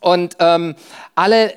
Und 0.00 0.36
ähm, 0.40 0.74
alle 1.14 1.54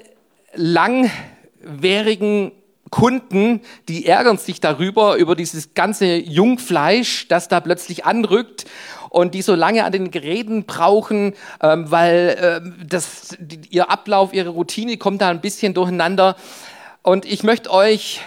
langwährigen 0.53 2.51
Kunden, 2.89 3.61
die 3.87 4.05
ärgern 4.05 4.37
sich 4.37 4.59
darüber, 4.59 5.15
über 5.15 5.35
dieses 5.35 5.73
ganze 5.73 6.15
Jungfleisch, 6.15 7.27
das 7.27 7.47
da 7.47 7.59
plötzlich 7.59 8.05
anrückt 8.05 8.65
und 9.09 9.33
die 9.33 9.41
so 9.41 9.55
lange 9.55 9.83
an 9.83 9.91
den 9.91 10.11
Geräten 10.11 10.65
brauchen, 10.65 11.33
ähm, 11.61 11.89
weil 11.91 12.37
ähm, 12.39 12.75
das, 12.87 13.35
die, 13.39 13.59
ihr 13.69 13.89
Ablauf, 13.89 14.33
ihre 14.33 14.49
Routine 14.49 14.97
kommt 14.97 15.21
da 15.21 15.29
ein 15.29 15.41
bisschen 15.41 15.73
durcheinander. 15.73 16.35
Und 17.03 17.25
ich 17.25 17.43
möchte 17.43 17.71
euch 17.71 18.21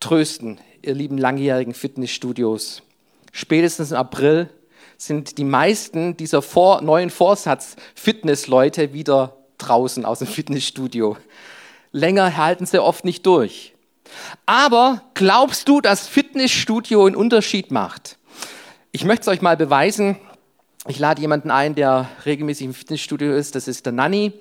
trösten, 0.00 0.58
ihr 0.82 0.94
lieben 0.94 1.18
langjährigen 1.18 1.74
Fitnessstudios. 1.74 2.82
Spätestens 3.32 3.90
im 3.90 3.98
April 3.98 4.48
sind 4.96 5.38
die 5.38 5.44
meisten 5.44 6.16
dieser 6.16 6.42
vor, 6.42 6.82
neuen 6.82 7.10
Vorsatz-Fitness-Leute 7.10 8.92
wieder 8.92 9.36
draußen 9.58 10.04
aus 10.04 10.20
dem 10.20 10.28
Fitnessstudio. 10.28 11.16
Länger 11.98 12.36
halten 12.36 12.66
sie 12.66 12.82
oft 12.82 13.04
nicht 13.04 13.26
durch. 13.26 13.74
Aber 14.46 15.02
glaubst 15.14 15.68
du, 15.68 15.80
dass 15.80 16.06
Fitnessstudio 16.06 17.04
einen 17.04 17.16
Unterschied 17.16 17.70
macht? 17.70 18.16
Ich 18.92 19.04
möchte 19.04 19.22
es 19.22 19.28
euch 19.28 19.42
mal 19.42 19.56
beweisen. 19.56 20.16
Ich 20.86 20.98
lade 20.98 21.20
jemanden 21.20 21.50
ein, 21.50 21.74
der 21.74 22.08
regelmäßig 22.24 22.66
im 22.66 22.72
Fitnessstudio 22.72 23.34
ist. 23.34 23.54
Das 23.54 23.68
ist 23.68 23.84
der 23.84 23.92
Nanny. 23.92 24.32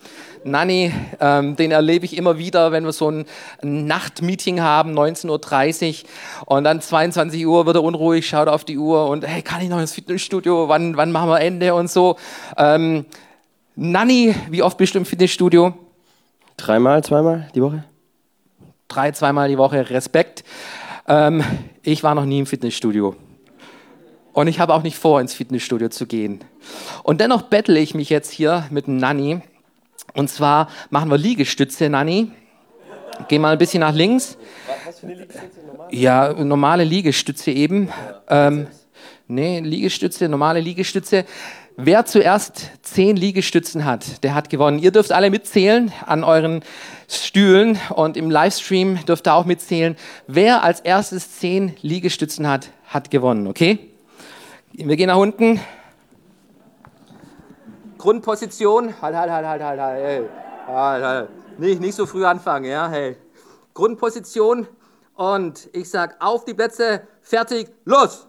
Nanny, 0.45 0.93
ähm, 1.19 1.57
den 1.57 1.71
erlebe 1.71 2.05
ich 2.05 2.15
immer 2.15 2.37
wieder, 2.37 2.71
wenn 2.71 2.85
wir 2.85 2.93
so 2.93 3.11
ein 3.11 3.25
Nachtmeeting 3.61 4.61
haben, 4.61 4.97
19.30 4.97 6.03
Uhr. 6.03 6.09
Und 6.45 6.63
dann 6.63 6.79
22 6.79 7.45
Uhr 7.45 7.65
wird 7.65 7.75
er 7.75 7.83
unruhig, 7.83 8.29
schaut 8.29 8.47
auf 8.47 8.63
die 8.63 8.77
Uhr 8.77 9.09
und 9.09 9.27
hey, 9.27 9.41
kann 9.41 9.61
ich 9.61 9.67
noch 9.67 9.81
ins 9.81 9.91
Fitnessstudio? 9.91 10.69
Wann, 10.69 10.95
wann 10.95 11.11
machen 11.11 11.29
wir 11.29 11.41
Ende 11.41 11.73
und 11.73 11.89
so. 11.89 12.15
Ähm, 12.55 13.05
Nanny, 13.75 14.33
wie 14.49 14.63
oft 14.63 14.77
bist 14.77 14.95
du 14.95 14.99
im 14.99 15.05
Fitnessstudio? 15.05 15.73
Dreimal, 16.57 17.03
zweimal 17.03 17.47
die 17.55 17.61
Woche? 17.61 17.83
Drei, 18.87 19.11
zweimal 19.11 19.47
die 19.47 19.57
Woche, 19.57 19.89
Respekt. 19.89 20.43
Ähm, 21.07 21.43
ich 21.83 22.03
war 22.03 22.15
noch 22.15 22.25
nie 22.25 22.39
im 22.39 22.45
Fitnessstudio. 22.45 23.15
Und 24.33 24.47
ich 24.47 24.59
habe 24.59 24.73
auch 24.73 24.83
nicht 24.83 24.97
vor, 24.97 25.21
ins 25.21 25.33
Fitnessstudio 25.33 25.89
zu 25.89 26.05
gehen. 26.05 26.43
Und 27.03 27.21
dennoch 27.21 27.43
bettle 27.43 27.79
ich 27.79 27.95
mich 27.95 28.09
jetzt 28.09 28.31
hier 28.31 28.65
mit 28.69 28.87
dem 28.87 28.97
Nanni. 28.97 29.41
Und 30.13 30.29
zwar 30.29 30.69
machen 30.89 31.09
wir 31.09 31.17
Liegestütze, 31.17 31.89
Nanni. 31.89 32.31
Geh 33.27 33.39
mal 33.39 33.53
ein 33.53 33.57
bisschen 33.57 33.81
nach 33.81 33.93
links. 33.93 34.37
Was 34.85 34.99
für 34.99 35.07
eine 35.07 35.15
Liegestütze? 35.15 35.61
Ja, 35.91 36.33
normale 36.33 36.83
Liegestütze 36.83 37.51
eben. 37.51 37.89
Ähm, 38.29 38.67
Nee, 39.29 39.59
Liegestütze, 39.59 40.29
normale 40.29 40.61
Liegestütze. 40.61 41.25
Wer 41.79 42.05
zuerst 42.05 42.71
zehn 42.81 43.15
Liegestützen 43.15 43.85
hat, 43.85 44.23
der 44.23 44.33
hat 44.33 44.49
gewonnen. 44.49 44.79
Ihr 44.79 44.89
dürft 44.89 45.11
alle 45.11 45.29
mitzählen 45.29 45.93
an 46.07 46.23
euren 46.23 46.63
Stühlen 47.07 47.77
und 47.93 48.17
im 48.17 48.31
Livestream 48.31 49.05
dürft 49.05 49.27
ihr 49.27 49.35
auch 49.35 49.45
mitzählen. 49.45 49.95
Wer 50.25 50.63
als 50.63 50.79
erstes 50.79 51.37
zehn 51.37 51.75
Liegestützen 51.83 52.47
hat, 52.47 52.71
hat 52.87 53.11
gewonnen, 53.11 53.45
okay? 53.45 53.91
Wir 54.73 54.95
gehen 54.95 55.05
nach 55.05 55.17
unten. 55.17 55.59
Grundposition. 57.99 58.99
Halt, 58.99 59.15
halt, 59.15 59.29
halt, 59.29 59.45
halt, 59.45 59.61
halt, 59.61 59.79
halt. 59.79 60.03
Hey. 60.03 60.23
halt, 60.65 61.03
halt. 61.03 61.29
Nicht, 61.59 61.79
nicht 61.79 61.93
so 61.93 62.07
früh 62.07 62.25
anfangen, 62.25 62.65
ja, 62.65 62.89
hey. 62.89 63.17
Grundposition. 63.75 64.65
Und 65.13 65.69
ich 65.73 65.91
sag 65.91 66.15
auf 66.25 66.43
die 66.43 66.55
Plätze, 66.55 67.03
fertig, 67.21 67.69
los! 67.85 68.27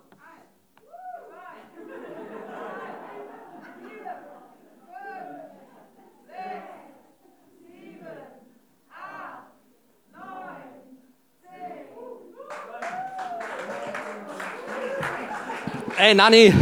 Ey, 16.01 16.15
Nani, 16.15 16.55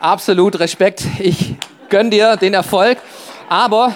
absolut 0.00 0.58
Respekt. 0.58 1.04
Ich 1.20 1.54
gönn 1.88 2.10
dir 2.10 2.36
den 2.36 2.52
Erfolg. 2.52 2.98
Aber 3.48 3.94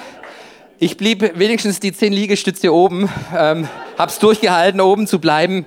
ich 0.79 0.97
blieb 0.97 1.37
wenigstens 1.37 1.81
die 1.81 1.93
zehn 1.93 2.13
Liegestütze 2.13 2.73
oben, 2.73 3.09
ähm, 3.37 3.69
hab's 3.99 4.21
durchgehalten, 4.21 4.81
oben 4.81 5.09
zu 5.09 5.19
bleiben. 5.19 5.67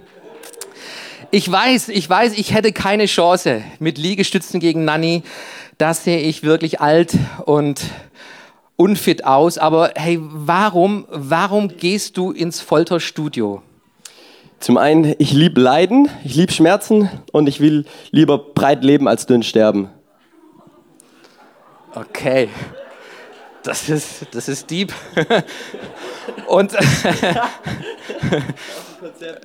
Ich 1.31 1.51
weiß, 1.51 1.89
ich 1.89 2.09
weiß, 2.09 2.37
ich 2.37 2.53
hätte 2.53 2.71
keine 2.71 3.07
Chance 3.07 3.61
mit 3.79 3.97
Liegestützen 3.97 4.61
gegen 4.61 4.85
Nani. 4.85 5.23
Da 5.77 5.93
sehe 5.93 6.19
ich 6.19 6.43
wirklich 6.43 6.79
alt 6.79 7.11
und 7.43 7.81
unfit 8.77 9.25
aus. 9.25 9.57
Aber 9.57 9.91
hey, 9.95 10.17
warum, 10.21 11.05
warum 11.09 11.75
gehst 11.75 12.15
du 12.15 12.31
ins 12.31 12.61
Folterstudio? 12.61 13.61
Zum 14.63 14.77
einen, 14.77 15.13
ich 15.17 15.33
liebe 15.33 15.59
Leiden, 15.59 16.07
ich 16.23 16.35
liebe 16.35 16.53
Schmerzen 16.53 17.09
und 17.33 17.49
ich 17.49 17.59
will 17.59 17.83
lieber 18.11 18.37
breit 18.37 18.81
leben 18.81 19.09
als 19.09 19.25
dünn 19.25 19.43
sterben. 19.43 19.89
Okay. 21.93 22.47
Das 23.63 23.89
ist, 23.89 24.25
das 24.31 24.47
ist 24.47 24.71
deep. 24.71 24.93
Und 26.47 26.71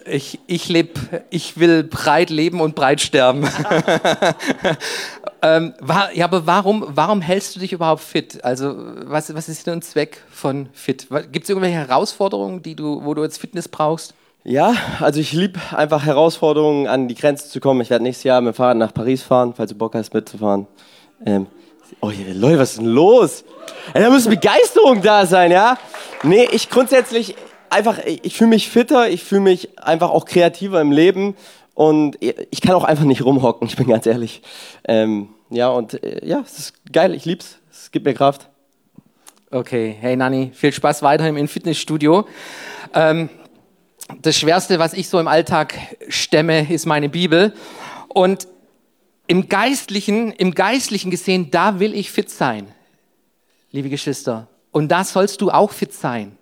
ich, 0.05 0.39
ich, 0.47 0.69
leb, 0.69 1.01
ich 1.31 1.59
will 1.59 1.83
breit 1.83 2.31
leben 2.31 2.61
und 2.61 2.77
breit 2.77 3.01
sterben. 3.01 3.49
ähm, 5.43 5.75
war, 5.81 6.13
ja, 6.15 6.27
aber 6.27 6.47
warum, 6.47 6.85
warum 6.89 7.23
hältst 7.23 7.57
du 7.57 7.61
dich 7.61 7.73
überhaupt 7.73 8.03
fit? 8.03 8.45
Also, 8.45 8.75
was, 8.77 9.35
was 9.35 9.49
ist 9.49 9.67
denn 9.67 9.75
ein 9.75 9.83
Zweck 9.83 10.23
von 10.31 10.69
fit? 10.73 11.09
Gibt 11.33 11.45
es 11.45 11.49
irgendwelche 11.49 11.77
Herausforderungen, 11.77 12.63
die 12.63 12.77
du, 12.77 13.05
wo 13.05 13.15
du 13.15 13.23
jetzt 13.25 13.39
Fitness 13.39 13.69
brauchst? 13.69 14.15
Ja, 14.49 14.75
also 15.01 15.21
ich 15.21 15.35
liebe 15.35 15.61
einfach 15.73 16.07
Herausforderungen, 16.07 16.87
an 16.87 17.07
die 17.07 17.15
Grenze 17.15 17.51
zu 17.51 17.61
kommen. 17.61 17.83
Ich 17.83 17.91
werde 17.91 18.03
nächstes 18.03 18.25
Jahr 18.25 18.41
mit 18.41 18.55
dem 18.55 18.57
Fahrrad 18.57 18.79
nach 18.79 18.95
Paris 18.95 19.23
fahren, 19.23 19.53
falls 19.55 19.73
du 19.73 19.77
Bock 19.77 19.95
hast 19.95 20.15
mitzufahren. 20.15 20.67
Ähm, 21.27 21.47
oh, 22.01 22.11
Leute, 22.33 22.59
was 22.59 22.71
ist 22.71 22.79
denn 22.79 22.87
los? 22.87 23.45
Ey, 23.93 24.03
da 24.03 24.09
muss 24.09 24.27
Begeisterung 24.27 25.03
da 25.03 25.27
sein, 25.27 25.51
ja? 25.51 25.77
Nee, 26.23 26.49
ich 26.51 26.71
grundsätzlich 26.71 27.35
einfach, 27.69 27.99
ich 28.07 28.39
fühle 28.39 28.49
mich 28.49 28.71
fitter, 28.71 29.11
ich 29.11 29.23
fühle 29.23 29.43
mich 29.43 29.79
einfach 29.81 30.09
auch 30.09 30.25
kreativer 30.25 30.81
im 30.81 30.93
Leben 30.93 31.37
und 31.75 32.17
ich 32.19 32.63
kann 32.63 32.75
auch 32.75 32.85
einfach 32.85 33.05
nicht 33.05 33.23
rumhocken, 33.23 33.69
ich 33.69 33.77
bin 33.77 33.89
ganz 33.89 34.07
ehrlich. 34.07 34.41
Ähm, 34.89 35.29
ja, 35.51 35.69
und 35.69 36.03
äh, 36.03 36.27
ja, 36.27 36.43
es 36.43 36.59
ist 36.59 36.73
geil, 36.91 37.15
ich 37.15 37.27
lieb's, 37.27 37.59
es 37.71 37.91
gibt 37.91 38.07
mir 38.07 38.15
Kraft. 38.15 38.49
Okay, 39.51 39.95
hey 40.01 40.17
Nani, 40.17 40.53
viel 40.55 40.73
Spaß 40.73 41.03
weiterhin 41.03 41.37
im 41.37 41.49
Fitnessstudio. 41.49 42.25
Ähm, 42.95 43.29
das 44.23 44.39
Schwerste, 44.39 44.79
was 44.79 44.95
ich 44.95 45.09
so 45.09 45.19
im 45.19 45.29
Alltag 45.29 45.75
stemme, 46.09 46.71
ist 46.73 46.87
meine 46.87 47.09
Bibel. 47.09 47.55
Und 48.09 48.49
im 49.27 49.49
Geistlichen, 49.49 50.33
im 50.33 50.55
Geistlichen 50.55 51.11
gesehen, 51.11 51.51
da 51.51 51.81
will 51.81 51.95
ich 51.95 52.11
fit 52.11 52.31
sein, 52.31 52.67
liebe 53.71 53.91
Geschwister. 53.91 54.49
Und 54.73 54.89
da 54.89 55.05
sollst 55.05 55.41
du 55.41 55.51
auch 55.51 55.71
fit 55.71 55.93
sein, 55.93 56.37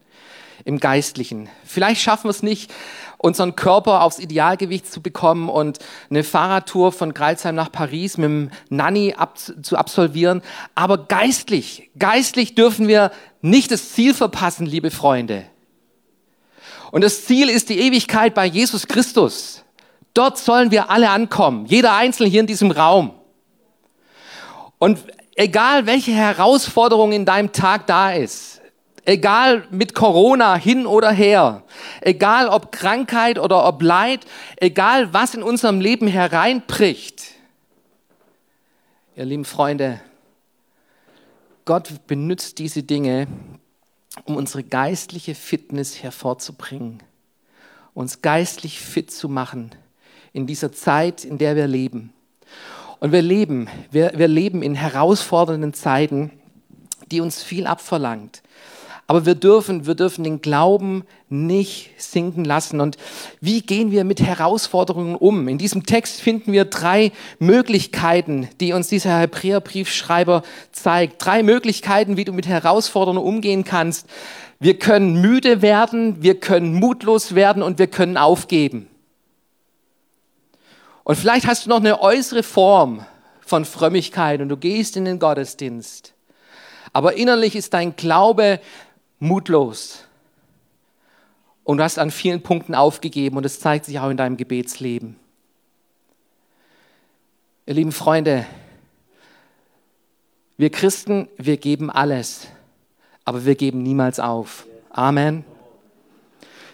im 0.65 0.79
Geistlichen. 0.79 1.49
Vielleicht 1.65 2.01
schaffen 2.01 2.25
wir 2.25 2.31
es 2.31 2.43
nicht, 2.43 2.73
unseren 3.19 3.57
Körper 3.57 4.03
aufs 4.03 4.19
Idealgewicht 4.19 4.91
zu 4.91 5.03
bekommen 5.03 5.49
und 5.49 5.79
eine 6.11 6.23
Fahrradtour 6.23 6.93
von 6.93 7.15
Greilsheim 7.15 7.55
nach 7.55 7.73
Paris 7.73 8.19
mit 8.19 8.27
dem 8.27 8.51
Nanny 8.69 9.15
ab, 9.17 9.39
zu 9.39 9.77
absolvieren. 9.77 10.43
Aber 10.75 10.99
geistlich, 10.99 11.91
geistlich 11.99 12.55
dürfen 12.55 12.89
wir 12.89 13.11
nicht 13.41 13.71
das 13.71 13.93
Ziel 13.93 14.15
verpassen, 14.15 14.67
liebe 14.67 14.91
Freunde. 14.91 15.47
Und 16.91 17.03
das 17.03 17.25
Ziel 17.25 17.49
ist 17.49 17.69
die 17.69 17.81
Ewigkeit 17.81 18.35
bei 18.35 18.47
Jesus 18.47 18.87
Christus. 18.87 19.65
Dort 20.15 20.39
sollen 20.39 20.71
wir 20.71 20.91
alle 20.91 21.11
ankommen, 21.11 21.67
jeder 21.67 21.95
Einzelne 21.95 22.29
hier 22.29 22.41
in 22.41 22.47
diesem 22.47 22.71
Raum. 22.71 23.13
Und 24.79 24.99
egal 25.35 25.87
welche 25.87 26.13
Herausforderung 26.13 27.13
in 27.13 27.25
deinem 27.25 27.53
Tag 27.53 27.87
da 27.87 28.13
ist, 28.13 28.61
egal 29.05 29.67
mit 29.71 29.95
Corona 29.95 30.57
hin 30.57 30.87
oder 30.87 31.11
her, 31.11 31.63
egal 32.01 32.49
ob 32.49 32.73
Krankheit 32.73 33.39
oder 33.39 33.67
ob 33.67 33.83
Leid, 33.83 34.27
egal 34.57 35.13
was 35.13 35.35
in 35.35 35.43
unserem 35.43 35.81
Leben 35.81 36.09
hereinbricht, 36.09 37.23
ihr 39.15 39.25
lieben 39.25 39.45
Freunde, 39.45 40.01
Gott 41.65 42.07
benutzt 42.07 42.59
diese 42.59 42.83
Dinge, 42.83 43.27
um 44.25 44.37
unsere 44.37 44.63
geistliche 44.63 45.35
Fitness 45.35 46.03
hervorzubringen, 46.03 47.03
uns 47.95 48.23
geistlich 48.23 48.81
fit 48.81 49.11
zu 49.11 49.29
machen 49.29 49.75
in 50.33 50.47
dieser 50.47 50.73
Zeit, 50.73 51.25
in 51.25 51.39
der 51.39 51.57
wir 51.57 51.67
leben. 51.67 52.13
Und 52.99 53.13
wir 53.13 53.23
leben, 53.23 53.69
wir, 53.91 54.13
wir 54.17 54.29
leben 54.29 54.63
in 54.63 54.75
herausfordernden 54.75 55.75
Zeiten, 55.75 56.31
die 57.11 57.21
uns 57.21 57.43
viel 57.43 57.67
abverlangt. 57.67 58.43
Aber 59.09 59.25
wir 59.25 59.37
dürfen, 59.37 59.87
wir 59.87 59.95
dürfen 59.95 60.25
den 60.25 60.41
Glauben 60.41 61.05
nicht 61.29 61.91
sinken 61.97 62.45
lassen. 62.45 62.81
Und 62.81 62.97
wie 63.41 63.63
gehen 63.63 63.93
wir 63.93 64.03
mit 64.03 64.21
Herausforderungen 64.21 65.15
um? 65.15 65.47
In 65.47 65.59
diesem 65.59 65.87
Text 65.87 66.21
finden 66.21 66.53
wir 66.53 66.65
drei 66.65 67.13
Möglichkeiten, 67.39 68.49
die 68.61 68.73
uns 68.73 68.89
dieser 68.89 69.21
Hebräerbriefschreiber 69.21 70.43
zeigt. 70.73 71.25
Drei 71.25 71.45
Möglichkeiten, 71.45 72.17
wie 72.17 72.25
du 72.25 72.33
mit 72.33 72.49
Herausforderungen 72.49 73.23
umgehen 73.23 73.65
kannst. 73.65 74.09
Wir 74.59 74.79
können 74.79 75.21
müde 75.21 75.63
werden, 75.63 76.23
wir 76.23 76.41
können 76.41 76.75
mutlos 76.75 77.37
werden 77.37 77.63
und 77.63 77.79
wir 77.79 77.87
können 77.87 78.17
aufgeben. 78.17 78.89
Und 81.05 81.15
vielleicht 81.15 81.47
hast 81.47 81.67
du 81.67 81.71
noch 81.71 81.77
eine 81.79 82.01
äußere 82.01 82.43
Form 82.43 83.07
von 83.41 83.65
Frömmigkeit 83.65 84.41
und 84.41 84.49
du 84.49 84.57
gehst 84.57 84.97
in 84.97 85.05
den 85.05 85.21
Gottesdienst. 85.21 86.15
Aber 86.93 87.15
innerlich 87.17 87.55
ist 87.55 87.75
dein 87.75 87.95
Glaube 87.95 88.59
mutlos. 89.19 90.05
Und 91.65 91.79
du 91.79 91.85
hast 91.85 91.99
an 91.99 92.11
vielen 92.11 92.43
Punkten 92.43 92.75
aufgegeben 92.75 93.37
und 93.37 93.45
es 93.45 93.61
zeigt 93.61 93.87
sich 93.87 93.99
auch 93.99 94.11
in 94.11 94.17
deinem 94.17 94.37
Gebetsleben. 94.37 95.17
Ihr 97.67 97.75
lieben 97.75 97.93
Freunde, 97.93 98.47
wir 100.57 100.71
Christen, 100.71 101.29
wir 101.37 101.57
geben 101.57 101.91
alles, 101.91 102.47
aber 103.25 103.45
wir 103.45 103.57
geben 103.57 103.83
niemals 103.83 104.21
auf. 104.21 104.67
Amen. 104.91 105.45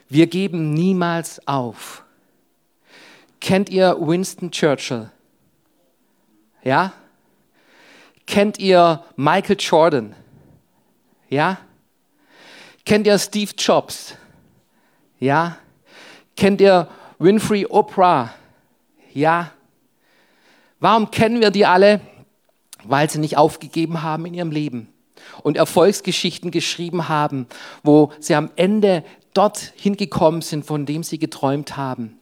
Wir 0.09 0.27
geben 0.27 0.75
niemals 0.75 1.47
auf. 1.49 2.05
Kennt 3.41 3.71
ihr 3.71 3.97
Winston 3.99 4.51
Churchill? 4.51 5.11
Ja? 6.63 6.93
Kennt 8.27 8.59
ihr 8.59 9.03
Michael 9.17 9.57
Jordan? 9.59 10.15
Ja? 11.29 11.59
Kennt 12.85 13.07
ihr 13.07 13.19
Steve 13.19 13.53
Jobs? 13.57 14.15
Ja? 15.19 15.59
Kennt 16.37 16.61
ihr 16.61 16.89
Winfrey 17.19 17.67
Oprah? 17.67 18.33
Ja? 19.13 19.53
Warum 20.81 21.11
kennen 21.11 21.41
wir 21.41 21.51
die 21.51 21.67
alle? 21.67 22.01
Weil 22.85 23.09
sie 23.09 23.21
nicht 23.21 23.37
aufgegeben 23.37 24.03
haben 24.03 24.27
in 24.27 24.35
ihrem 24.35 24.51
Leben 24.51 24.93
und 25.43 25.57
Erfolgsgeschichten 25.57 26.51
geschrieben 26.51 27.09
haben, 27.09 27.47
wo 27.83 28.13
sie 28.19 28.35
am 28.35 28.51
Ende 28.57 29.05
dort 29.35 29.73
hingekommen 29.77 30.43
sind, 30.43 30.65
von 30.67 30.85
dem 30.85 31.03
sie 31.05 31.19
geträumt 31.19 31.77
haben. 31.77 32.19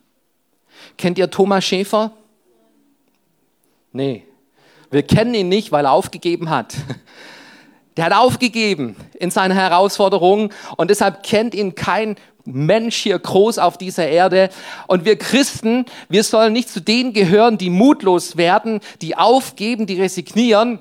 Kennt 0.97 1.19
ihr 1.19 1.31
Thomas 1.31 1.65
Schäfer? 1.65 2.13
Nee. 3.93 4.25
Wir 4.91 5.03
kennen 5.03 5.35
ihn 5.35 5.49
nicht, 5.49 5.73
weil 5.73 5.87
er 5.87 5.93
aufgegeben 5.93 6.51
hat. 6.51 6.75
Der 7.97 8.07
hat 8.07 8.13
aufgegeben 8.13 8.97
in 9.19 9.31
seiner 9.31 9.55
Herausforderung 9.55 10.53
und 10.77 10.91
deshalb 10.91 11.23
kennt 11.23 11.55
ihn 11.55 11.75
kein 11.75 12.17
Mensch 12.45 12.97
hier 12.97 13.19
groß 13.19 13.59
auf 13.59 13.79
dieser 13.79 14.09
Erde. 14.09 14.51
Und 14.87 15.05
wir 15.05 15.17
Christen, 15.17 15.85
wir 16.09 16.25
sollen 16.25 16.53
nicht 16.53 16.69
zu 16.69 16.81
denen 16.81 17.13
gehören, 17.13 17.59
die 17.59 17.71
mutlos 17.71 18.37
werden, 18.37 18.81
die 19.03 19.17
aufgeben, 19.17 19.87
die 19.87 20.01
resignieren, 20.01 20.81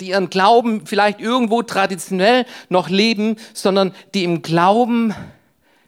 die 0.00 0.10
ihren 0.10 0.30
Glauben 0.30 0.86
vielleicht 0.86 1.20
irgendwo 1.20 1.62
traditionell 1.62 2.44
noch 2.68 2.88
leben, 2.88 3.36
sondern 3.54 3.94
die 4.14 4.24
im 4.24 4.42
Glauben 4.42 5.14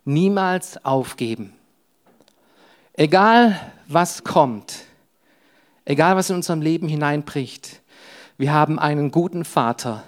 niemals 0.04 0.84
aufgeben. 0.84 1.52
Egal 2.94 3.60
was 3.86 4.24
kommt, 4.24 4.74
egal 5.84 6.16
was 6.16 6.30
in 6.30 6.36
unserem 6.36 6.62
Leben 6.62 6.88
hineinbricht, 6.88 7.80
wir 8.38 8.52
haben 8.52 8.78
einen 8.78 9.10
guten 9.10 9.44
Vater. 9.44 10.04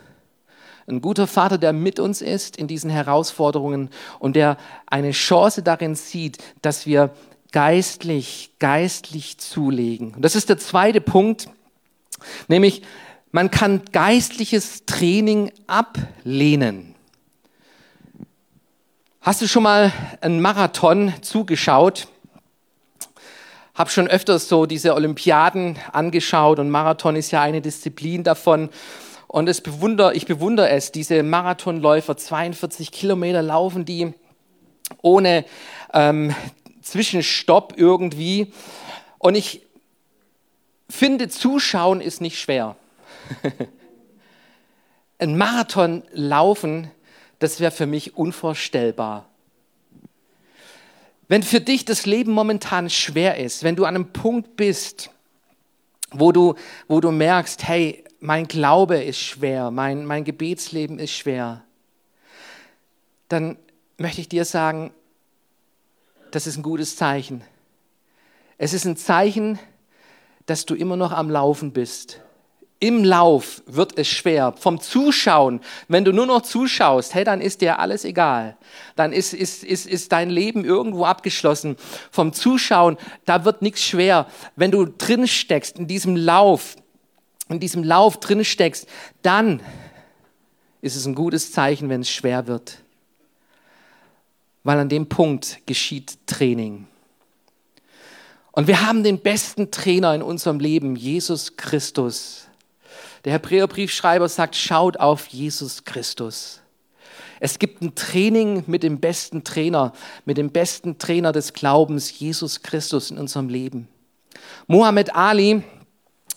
Ein 0.91 1.01
guter 1.01 1.29
Vater, 1.29 1.57
der 1.57 1.73
mit 1.73 2.01
uns 2.01 2.21
ist 2.21 2.57
in 2.57 2.67
diesen 2.67 2.91
Herausforderungen 2.91 3.91
und 4.19 4.35
der 4.35 4.57
eine 4.87 5.13
Chance 5.13 5.63
darin 5.63 5.95
sieht, 5.95 6.39
dass 6.63 6.85
wir 6.85 7.11
geistlich, 7.53 8.51
geistlich 8.59 9.39
zulegen. 9.39 10.15
Und 10.15 10.23
das 10.23 10.35
ist 10.35 10.49
der 10.49 10.59
zweite 10.59 11.01
Punkt, 11.01 11.49
nämlich 12.49 12.83
man 13.31 13.53
kann 13.53 13.83
geistliches 13.93 14.85
Training 14.87 15.53
ablehnen. 15.69 16.97
Hast 19.21 19.43
du 19.43 19.47
schon 19.47 19.63
mal 19.63 19.93
einen 20.21 20.41
Marathon 20.41 21.13
zugeschaut? 21.21 22.09
Hab 23.75 23.91
schon 23.91 24.09
öfters 24.09 24.49
so 24.49 24.67
diese 24.67 24.95
Olympiaden 24.95 25.77
angeschaut 25.93 26.59
und 26.59 26.69
Marathon 26.71 27.15
ist 27.15 27.31
ja 27.31 27.43
eine 27.43 27.61
Disziplin 27.61 28.25
davon. 28.25 28.71
Und 29.31 29.49
es 29.49 29.61
bewunder, 29.61 30.13
ich 30.17 30.27
bewundere 30.27 30.71
es, 30.71 30.91
diese 30.91 31.23
Marathonläufer, 31.23 32.17
42 32.17 32.91
Kilometer 32.91 33.43
laufen 33.43 33.85
die 33.85 34.13
ohne 35.03 35.45
ähm, 35.95 36.35
Zwischenstopp 36.83 37.75
irgendwie. 37.77 38.53
Und 39.19 39.37
ich 39.37 39.65
finde, 40.89 41.29
zuschauen 41.29 42.01
ist 42.01 42.21
nicht 42.21 42.41
schwer. 42.41 42.75
Ein 45.21 45.39
Marathon 45.39 46.03
laufen, 46.11 46.91
das 47.39 47.61
wäre 47.61 47.71
für 47.71 47.87
mich 47.87 48.17
unvorstellbar. 48.17 49.29
Wenn 51.29 51.45
für 51.45 51.61
dich 51.61 51.85
das 51.85 52.05
Leben 52.05 52.33
momentan 52.33 52.91
schwer 52.91 53.37
ist, 53.37 53.63
wenn 53.63 53.77
du 53.77 53.85
an 53.85 53.95
einem 53.95 54.13
Punkt 54.13 54.57
bist, 54.57 55.11
wo 56.11 56.33
du, 56.33 56.57
wo 56.89 57.01
du 57.01 57.13
merkst, 57.13 57.69
hey, 57.69 58.03
mein 58.21 58.47
Glaube 58.47 59.03
ist 59.03 59.19
schwer, 59.19 59.71
mein, 59.71 60.05
mein 60.05 60.25
Gebetsleben 60.25 60.99
ist 60.99 61.13
schwer, 61.13 61.63
dann 63.29 63.57
möchte 63.97 64.21
ich 64.21 64.29
dir 64.29 64.45
sagen, 64.45 64.93
das 66.31 66.47
ist 66.47 66.57
ein 66.57 66.63
gutes 66.63 66.97
Zeichen. 66.97 67.43
Es 68.59 68.73
ist 68.73 68.85
ein 68.85 68.97
Zeichen, 68.97 69.59
dass 70.47 70.67
du 70.67 70.75
immer 70.75 70.97
noch 70.97 71.13
am 71.13 71.31
Laufen 71.31 71.73
bist 71.73 72.21
im 72.81 73.05
Lauf 73.05 73.63
wird 73.67 73.99
es 73.99 74.09
schwer. 74.09 74.55
Vom 74.59 74.81
Zuschauen, 74.81 75.61
wenn 75.89 76.05
du 76.05 76.13
nur 76.13 76.25
noch 76.25 76.41
zuschaust, 76.41 77.15
hey, 77.15 77.25
dann 77.25 77.43
ist 77.43 77.61
dir 77.61 77.79
alles 77.79 78.07
egal. 78.07 78.57
Dann 78.97 79.13
ist, 79.13 79.35
ist, 79.35 79.63
ist, 79.63 79.87
ist 79.87 80.11
dein 80.13 80.31
Leben 80.31 80.65
irgendwo 80.65 81.05
abgeschlossen. 81.05 81.77
Vom 82.11 82.33
Zuschauen, 82.33 82.97
da 83.27 83.45
wird 83.45 83.61
nichts 83.61 83.85
schwer. 83.85 84.27
Wenn 84.57 84.71
du 84.71 84.87
drin 84.87 85.29
steckst 85.29 85.79
in 85.79 85.87
diesem 85.89 86.17
Lauf, 86.17 86.77
in 87.51 87.61
diesem 87.61 87.85
Lauf 87.85 88.21
drin 88.21 88.45
steckst, 88.45 88.89
dann 89.23 89.61
ist 90.81 90.97
es 90.97 91.07
ein 91.07 91.15
gutes 91.15 91.53
Zeichen, 91.53 91.89
wenn 91.89 92.01
es 92.01 92.11
schwer 92.11 92.47
wird. 92.47 92.79
Weil 94.63 94.79
an 94.79 94.89
dem 94.89 95.09
Punkt 95.09 95.59
geschieht 95.67 96.19
Training. 96.27 96.87
Und 98.53 98.67
wir 98.67 98.87
haben 98.87 99.05
den 99.05 99.21
besten 99.21 99.71
Trainer 99.71 100.15
in 100.15 100.23
unserem 100.23 100.61
Leben, 100.61 100.97
Jesus 100.97 101.57
Christus. 101.57 102.47
Der 103.25 103.33
Hebräerbriefschreiber 103.35 104.29
sagt, 104.29 104.57
schaut 104.57 104.99
auf 104.99 105.27
Jesus 105.29 105.85
Christus. 105.85 106.61
Es 107.39 107.59
gibt 107.59 107.81
ein 107.81 107.95
Training 107.95 108.65
mit 108.67 108.83
dem 108.83 109.01
besten 109.01 109.45
Trainer, 109.45 109.93
mit 110.27 110.37
dem 110.37 110.51
besten 110.51 110.99
Trainer 110.99 111.33
des 111.33 111.53
Glaubens, 111.53 112.19
Jesus 112.19 112.63
Christus 112.63 113.11
in 113.11 113.19
unserem 113.19 113.49
Leben. 113.49 113.89
Muhammad 114.67 115.15
Ali, 115.15 115.63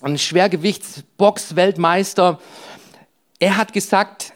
ein 0.03 0.17
Schwergewichtsbox-Weltmeister, 0.17 2.39
er 3.39 3.57
hat 3.57 3.73
gesagt, 3.73 4.33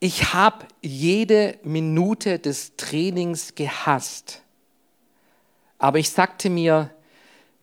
ich 0.00 0.34
habe 0.34 0.66
jede 0.82 1.58
Minute 1.62 2.38
des 2.38 2.76
Trainings 2.76 3.54
gehasst. 3.54 4.42
Aber 5.78 5.98
ich 5.98 6.10
sagte 6.10 6.50
mir, 6.50 6.90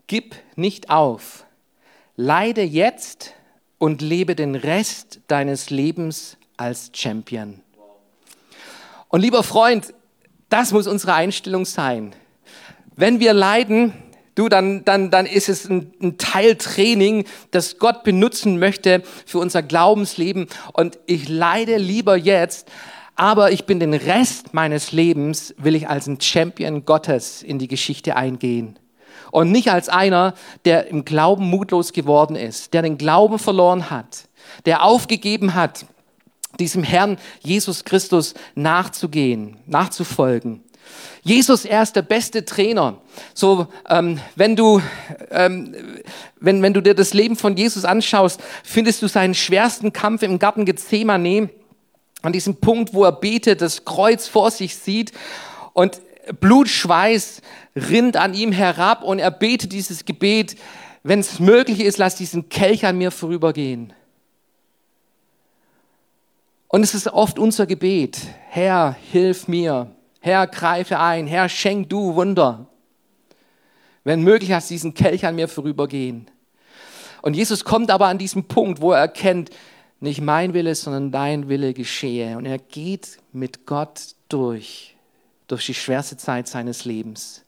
gib 0.07 0.33
nicht 0.55 0.89
auf, 0.89 1.45
leide 2.15 2.63
jetzt 2.63 3.35
und 3.77 4.01
lebe 4.01 4.35
den 4.35 4.55
Rest 4.55 5.19
deines 5.27 5.69
Lebens 5.69 6.37
als 6.55 6.91
Champion. 6.93 7.61
Und 9.09 9.21
lieber 9.21 9.43
Freund, 9.43 9.93
das 10.49 10.71
muss 10.71 10.87
unsere 10.87 11.13
Einstellung 11.13 11.65
sein. 11.65 12.15
Wenn 12.95 13.19
wir 13.19 13.33
leiden, 13.33 13.93
du, 14.35 14.49
dann, 14.49 14.83
dann, 14.85 15.11
dann 15.11 15.25
ist 15.25 15.49
es 15.49 15.69
ein, 15.69 15.93
ein 16.01 16.17
Teiltraining, 16.17 17.25
das 17.51 17.77
Gott 17.77 18.03
benutzen 18.03 18.59
möchte 18.59 19.03
für 19.25 19.39
unser 19.39 19.61
Glaubensleben. 19.61 20.47
Und 20.73 20.99
ich 21.05 21.29
leide 21.29 21.77
lieber 21.77 22.15
jetzt, 22.15 22.69
aber 23.15 23.51
ich 23.51 23.65
bin 23.65 23.79
den 23.79 23.93
Rest 23.93 24.53
meines 24.53 24.91
Lebens, 24.91 25.53
will 25.57 25.75
ich 25.75 25.87
als 25.87 26.07
ein 26.07 26.19
Champion 26.19 26.85
Gottes 26.85 27.43
in 27.43 27.59
die 27.59 27.67
Geschichte 27.67 28.15
eingehen 28.15 28.79
und 29.33 29.51
nicht 29.51 29.71
als 29.71 29.89
einer, 29.89 30.35
der 30.63 30.87
im 30.87 31.05
Glauben 31.05 31.49
mutlos 31.49 31.91
geworden 31.91 32.35
ist, 32.35 32.73
der 32.73 32.83
den 32.83 32.99
Glauben 32.99 33.39
verloren 33.39 33.89
hat, 33.89 34.29
der 34.67 34.83
aufgegeben 34.83 35.55
hat, 35.55 35.87
diesem 36.59 36.83
Herrn 36.83 37.17
Jesus 37.41 37.83
Christus 37.83 38.35
nachzugehen, 38.53 39.57
nachzufolgen. 39.65 40.63
Jesus, 41.23 41.65
er 41.65 41.83
ist 41.83 41.95
der 41.95 42.01
beste 42.01 42.43
Trainer. 42.43 42.97
So, 43.33 43.67
ähm, 43.89 44.19
wenn 44.35 44.55
du, 44.55 44.81
ähm, 45.31 45.75
wenn, 46.39 46.61
wenn 46.61 46.73
du 46.73 46.81
dir 46.81 46.93
das 46.93 47.13
Leben 47.13 47.35
von 47.35 47.55
Jesus 47.55 47.85
anschaust, 47.85 48.41
findest 48.63 49.01
du 49.01 49.07
seinen 49.07 49.33
schwersten 49.33 49.93
Kampf 49.93 50.21
im 50.23 50.39
Garten 50.39 50.65
Gethsemane, 50.65 51.49
an 52.21 52.33
diesem 52.33 52.55
Punkt, 52.55 52.93
wo 52.93 53.03
er 53.03 53.11
betet, 53.11 53.61
das 53.61 53.85
Kreuz 53.85 54.27
vor 54.27 54.49
sich 54.51 54.75
sieht 54.75 55.11
und 55.73 56.01
Blutschweiß 56.39 57.41
rinnt 57.75 58.17
an 58.17 58.33
ihm 58.33 58.51
herab 58.51 59.03
und 59.03 59.19
er 59.19 59.31
betet 59.31 59.73
dieses 59.73 60.05
Gebet, 60.05 60.55
wenn 61.03 61.19
es 61.19 61.39
möglich 61.39 61.81
ist, 61.81 61.97
lass 61.97 62.15
diesen 62.15 62.47
Kelch 62.49 62.85
an 62.85 62.97
mir 62.97 63.11
vorübergehen. 63.11 63.93
Und 66.69 66.81
es 66.81 66.95
ist 66.95 67.07
oft 67.07 67.37
unser 67.37 67.65
Gebet, 67.67 68.17
Herr, 68.49 68.95
hilf 69.11 69.47
mir, 69.47 69.91
Herr, 70.25 70.47
greife 70.47 70.99
ein, 70.99 71.27
Herr, 71.27 71.49
schenk 71.49 71.89
du 71.89 72.15
Wunder. 72.15 72.67
Wenn 74.05 74.21
möglich, 74.21 74.51
lass 74.51 74.69
diesen 74.69 74.93
Kelch 74.93 75.25
an 75.25 75.35
mir 75.35 75.49
vorübergehen. 75.49 76.31
Und 77.21 77.33
Jesus 77.33 77.65
kommt 77.65 77.91
aber 77.91 78.07
an 78.07 78.19
diesem 78.19 78.45
Punkt, 78.45 78.79
wo 78.79 78.93
er 78.93 78.99
erkennt, 78.99 79.49
nicht 79.99 80.21
mein 80.21 80.53
Wille, 80.53 80.75
sondern 80.75 81.11
dein 81.11 81.49
Wille 81.49 81.73
geschehe. 81.73 82.37
Und 82.37 82.45
er 82.45 82.57
geht 82.57 83.17
mit 83.33 83.65
Gott 83.65 84.15
durch, 84.29 84.95
durch 85.47 85.65
die 85.65 85.73
schwerste 85.73 86.15
Zeit 86.15 86.47
seines 86.47 86.85
Lebens 86.85 87.43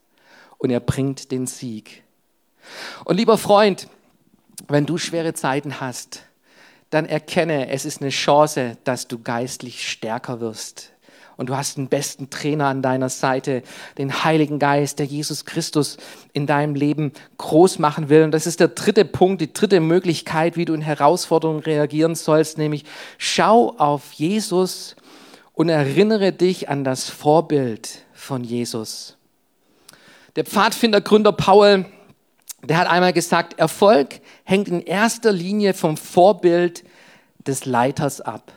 und 0.58 0.70
er 0.70 0.82
bringt 0.82 1.32
den 1.32 1.48
Sieg. 1.48 2.04
Und 3.06 3.16
lieber 3.16 3.38
Freund, 3.38 3.88
wenn 4.68 4.86
du 4.86 4.98
schwere 4.98 5.34
Zeiten 5.34 5.80
hast, 5.80 6.24
dann 6.90 7.06
erkenne, 7.06 7.70
es 7.70 7.86
ist 7.86 8.02
eine 8.02 8.10
Chance, 8.10 8.78
dass 8.84 9.08
du 9.08 9.22
geistlich 9.22 9.90
stärker 9.90 10.42
wirst. 10.42 10.92
Und 11.38 11.50
du 11.50 11.56
hast 11.56 11.78
den 11.78 11.88
besten 11.88 12.30
Trainer 12.30 12.68
an 12.68 12.82
deiner 12.82 13.10
Seite, 13.10 13.62
den 13.98 14.24
Heiligen 14.24 14.58
Geist, 14.58 15.00
der 15.00 15.06
Jesus 15.06 15.46
Christus 15.46 15.98
in 16.34 16.48
deinem 16.48 16.76
Leben 16.76 17.12
groß 17.38 17.80
machen 17.80 18.10
will. 18.10 18.24
Und 18.24 18.32
das 18.32 18.48
ist 18.48 18.60
der 18.60 18.70
dritte 18.70 19.04
Punkt, 19.04 19.42
die 19.42 19.52
dritte 19.52 19.80
Möglichkeit, 19.80 20.56
wie 20.56 20.66
du 20.66 20.74
in 20.74 20.82
Herausforderungen 20.82 21.60
reagieren 21.60 22.16
sollst, 22.16 22.58
nämlich 22.58 22.86
schau 23.18 23.76
auf 23.78 24.14
Jesus 24.14 24.96
und 25.54 25.70
erinnere 25.70 26.32
dich 26.32 26.70
an 26.70 26.84
das 26.84 27.10
Vorbild 27.10 28.06
von 28.14 28.44
Jesus. 28.44 29.18
Der 30.36 30.46
Pfadfindergründer 30.46 31.32
Paul, 31.32 31.86
der 32.64 32.78
hat 32.78 32.90
einmal 32.90 33.14
gesagt, 33.14 33.58
Erfolg 33.60 34.22
hängt 34.44 34.68
in 34.68 34.82
erster 34.82 35.32
Linie 35.32 35.74
vom 35.74 35.98
Vorbild 35.98 36.84
des 37.46 37.66
Leiters 37.66 38.22
ab. 38.22 38.52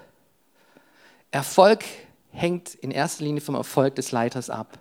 Erfolg 1.31 1.85
hängt 2.31 2.75
in 2.75 2.91
erster 2.91 3.25
Linie 3.25 3.41
vom 3.41 3.55
Erfolg 3.55 3.95
des 3.95 4.13
Leiters 4.13 4.51
ab. 4.51 4.79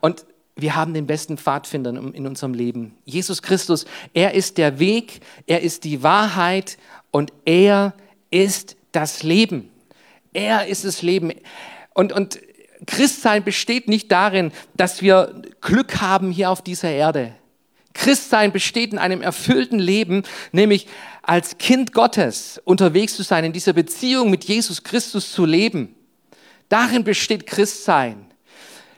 Und 0.00 0.26
wir 0.56 0.76
haben 0.76 0.94
den 0.94 1.06
besten 1.06 1.36
Pfadfinder 1.36 1.90
in 1.90 2.26
unserem 2.26 2.54
Leben. 2.54 2.96
Jesus 3.04 3.42
Christus, 3.42 3.86
er 4.12 4.34
ist 4.34 4.56
der 4.58 4.78
Weg, 4.78 5.20
er 5.46 5.62
ist 5.62 5.84
die 5.84 6.02
Wahrheit 6.02 6.78
und 7.10 7.32
er 7.44 7.94
ist 8.30 8.76
das 8.92 9.22
Leben. 9.22 9.70
Er 10.32 10.66
ist 10.66 10.84
das 10.84 11.02
Leben. 11.02 11.32
Und, 11.92 12.12
und 12.12 12.38
Christsein 12.86 13.42
besteht 13.42 13.88
nicht 13.88 14.12
darin, 14.12 14.52
dass 14.76 15.02
wir 15.02 15.42
Glück 15.60 16.00
haben 16.00 16.30
hier 16.30 16.50
auf 16.50 16.62
dieser 16.62 16.90
Erde. 16.90 17.34
Christsein 17.94 18.52
besteht 18.52 18.92
in 18.92 18.98
einem 18.98 19.22
erfüllten 19.22 19.78
Leben, 19.78 20.24
nämlich 20.52 20.88
als 21.22 21.58
Kind 21.58 21.92
Gottes 21.92 22.60
unterwegs 22.64 23.14
zu 23.16 23.22
sein, 23.22 23.44
in 23.44 23.52
dieser 23.52 23.72
Beziehung 23.72 24.30
mit 24.30 24.44
Jesus 24.44 24.82
Christus 24.82 25.32
zu 25.32 25.46
leben. 25.46 25.94
Darin 26.74 27.04
besteht 27.04 27.46
Christsein. 27.46 28.26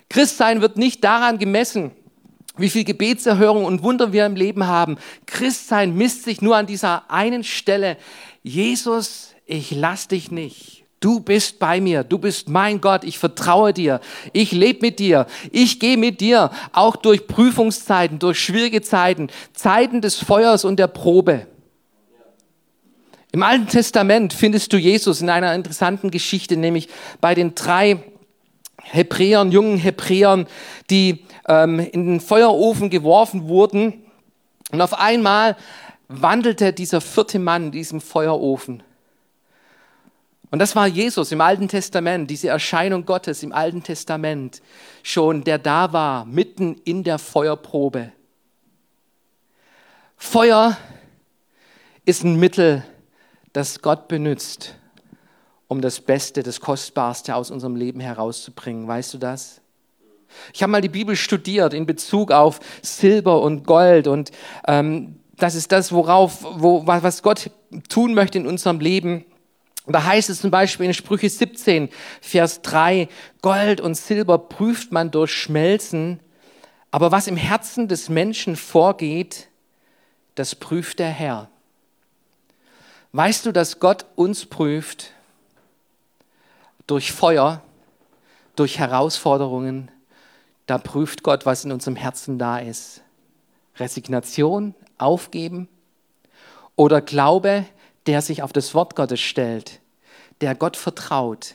Christsein 0.08 0.62
wird 0.62 0.78
nicht 0.78 1.04
daran 1.04 1.38
gemessen, 1.38 1.90
wie 2.56 2.70
viel 2.70 2.84
Gebetserhörung 2.84 3.66
und 3.66 3.82
Wunder 3.82 4.14
wir 4.14 4.24
im 4.24 4.34
Leben 4.34 4.66
haben. 4.66 4.96
Christsein 5.26 5.94
misst 5.94 6.24
sich 6.24 6.40
nur 6.40 6.56
an 6.56 6.64
dieser 6.64 7.10
einen 7.10 7.44
Stelle. 7.44 7.98
Jesus, 8.42 9.34
ich 9.44 9.72
lass 9.72 10.08
dich 10.08 10.30
nicht. 10.30 10.86
Du 11.00 11.20
bist 11.20 11.58
bei 11.58 11.82
mir, 11.82 12.02
du 12.02 12.16
bist 12.16 12.48
mein 12.48 12.80
Gott, 12.80 13.04
ich 13.04 13.18
vertraue 13.18 13.74
dir, 13.74 14.00
ich 14.32 14.52
lebe 14.52 14.78
mit 14.80 14.98
dir, 14.98 15.26
ich 15.52 15.78
gehe 15.78 15.98
mit 15.98 16.22
dir, 16.22 16.50
auch 16.72 16.96
durch 16.96 17.26
Prüfungszeiten, 17.26 18.18
durch 18.18 18.40
schwierige 18.40 18.80
Zeiten, 18.80 19.28
Zeiten 19.52 20.00
des 20.00 20.16
Feuers 20.16 20.64
und 20.64 20.78
der 20.78 20.86
Probe. 20.86 21.46
Im 23.36 23.42
Alten 23.42 23.66
Testament 23.66 24.32
findest 24.32 24.72
du 24.72 24.78
Jesus 24.78 25.20
in 25.20 25.28
einer 25.28 25.54
interessanten 25.54 26.10
Geschichte, 26.10 26.56
nämlich 26.56 26.88
bei 27.20 27.34
den 27.34 27.54
drei 27.54 28.02
Hebräern, 28.82 29.52
jungen 29.52 29.76
Hebräern, 29.76 30.46
die 30.88 31.26
ähm, 31.46 31.78
in 31.78 32.06
den 32.06 32.20
Feuerofen 32.20 32.88
geworfen 32.88 33.46
wurden. 33.46 34.06
Und 34.72 34.80
auf 34.80 34.98
einmal 34.98 35.54
wandelte 36.08 36.72
dieser 36.72 37.02
vierte 37.02 37.38
Mann 37.38 37.64
in 37.64 37.72
diesem 37.72 38.00
Feuerofen. 38.00 38.82
Und 40.50 40.58
das 40.58 40.74
war 40.74 40.86
Jesus 40.86 41.30
im 41.30 41.42
Alten 41.42 41.68
Testament, 41.68 42.30
diese 42.30 42.48
Erscheinung 42.48 43.04
Gottes 43.04 43.42
im 43.42 43.52
Alten 43.52 43.82
Testament 43.82 44.62
schon, 45.02 45.44
der 45.44 45.58
da 45.58 45.92
war, 45.92 46.24
mitten 46.24 46.80
in 46.86 47.04
der 47.04 47.18
Feuerprobe. 47.18 48.12
Feuer 50.16 50.78
ist 52.06 52.24
ein 52.24 52.36
Mittel, 52.36 52.82
das 53.56 53.80
Gott 53.80 54.06
benutzt, 54.06 54.74
um 55.66 55.80
das 55.80 56.00
Beste, 56.00 56.42
das 56.42 56.60
Kostbarste 56.60 57.34
aus 57.34 57.50
unserem 57.50 57.74
Leben 57.74 58.00
herauszubringen. 58.00 58.86
Weißt 58.86 59.14
du 59.14 59.18
das? 59.18 59.62
Ich 60.52 60.62
habe 60.62 60.70
mal 60.70 60.82
die 60.82 60.90
Bibel 60.90 61.16
studiert 61.16 61.72
in 61.72 61.86
Bezug 61.86 62.32
auf 62.32 62.60
Silber 62.82 63.40
und 63.40 63.66
Gold 63.66 64.08
und 64.08 64.30
ähm, 64.68 65.20
das 65.38 65.54
ist 65.54 65.72
das, 65.72 65.90
worauf, 65.90 66.44
wo, 66.44 66.86
was 66.86 67.22
Gott 67.22 67.50
tun 67.88 68.12
möchte 68.12 68.36
in 68.36 68.46
unserem 68.46 68.78
Leben. 68.78 69.24
Da 69.86 70.04
heißt 70.04 70.28
es 70.28 70.42
zum 70.42 70.50
Beispiel 70.50 70.84
in 70.84 70.94
Sprüche 70.94 71.30
17, 71.30 71.88
Vers 72.20 72.60
3, 72.60 73.08
Gold 73.40 73.80
und 73.80 73.94
Silber 73.94 74.36
prüft 74.36 74.92
man 74.92 75.10
durch 75.10 75.32
Schmelzen, 75.32 76.20
aber 76.90 77.10
was 77.10 77.26
im 77.26 77.36
Herzen 77.38 77.88
des 77.88 78.10
Menschen 78.10 78.54
vorgeht, 78.54 79.48
das 80.34 80.54
prüft 80.54 80.98
der 80.98 81.08
Herr. 81.08 81.48
Weißt 83.16 83.46
du, 83.46 83.52
dass 83.52 83.80
Gott 83.80 84.04
uns 84.14 84.44
prüft 84.44 85.12
durch 86.86 87.12
Feuer, 87.12 87.62
durch 88.56 88.78
Herausforderungen? 88.78 89.90
Da 90.66 90.76
prüft 90.76 91.22
Gott, 91.22 91.46
was 91.46 91.64
in 91.64 91.72
unserem 91.72 91.96
Herzen 91.96 92.38
da 92.38 92.58
ist. 92.58 93.00
Resignation, 93.76 94.74
Aufgeben 94.98 95.66
oder 96.74 97.00
Glaube, 97.00 97.64
der 98.04 98.20
sich 98.20 98.42
auf 98.42 98.52
das 98.52 98.74
Wort 98.74 98.96
Gottes 98.96 99.20
stellt, 99.20 99.80
der 100.42 100.54
Gott 100.54 100.76
vertraut, 100.76 101.54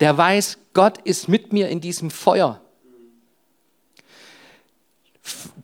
der 0.00 0.18
weiß, 0.18 0.58
Gott 0.74 0.98
ist 0.98 1.28
mit 1.28 1.50
mir 1.50 1.70
in 1.70 1.80
diesem 1.80 2.10
Feuer. 2.10 2.60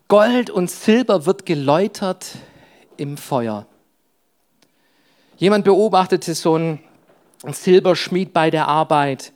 Gold 0.08 0.48
und 0.48 0.70
Silber 0.70 1.26
wird 1.26 1.44
geläutert 1.44 2.38
im 2.96 3.18
Feuer. 3.18 3.66
Jemand 5.36 5.64
beobachtete 5.64 6.34
so 6.34 6.54
einen 6.54 6.80
Silberschmied 7.44 8.32
bei 8.32 8.50
der 8.50 8.68
Arbeit. 8.68 9.32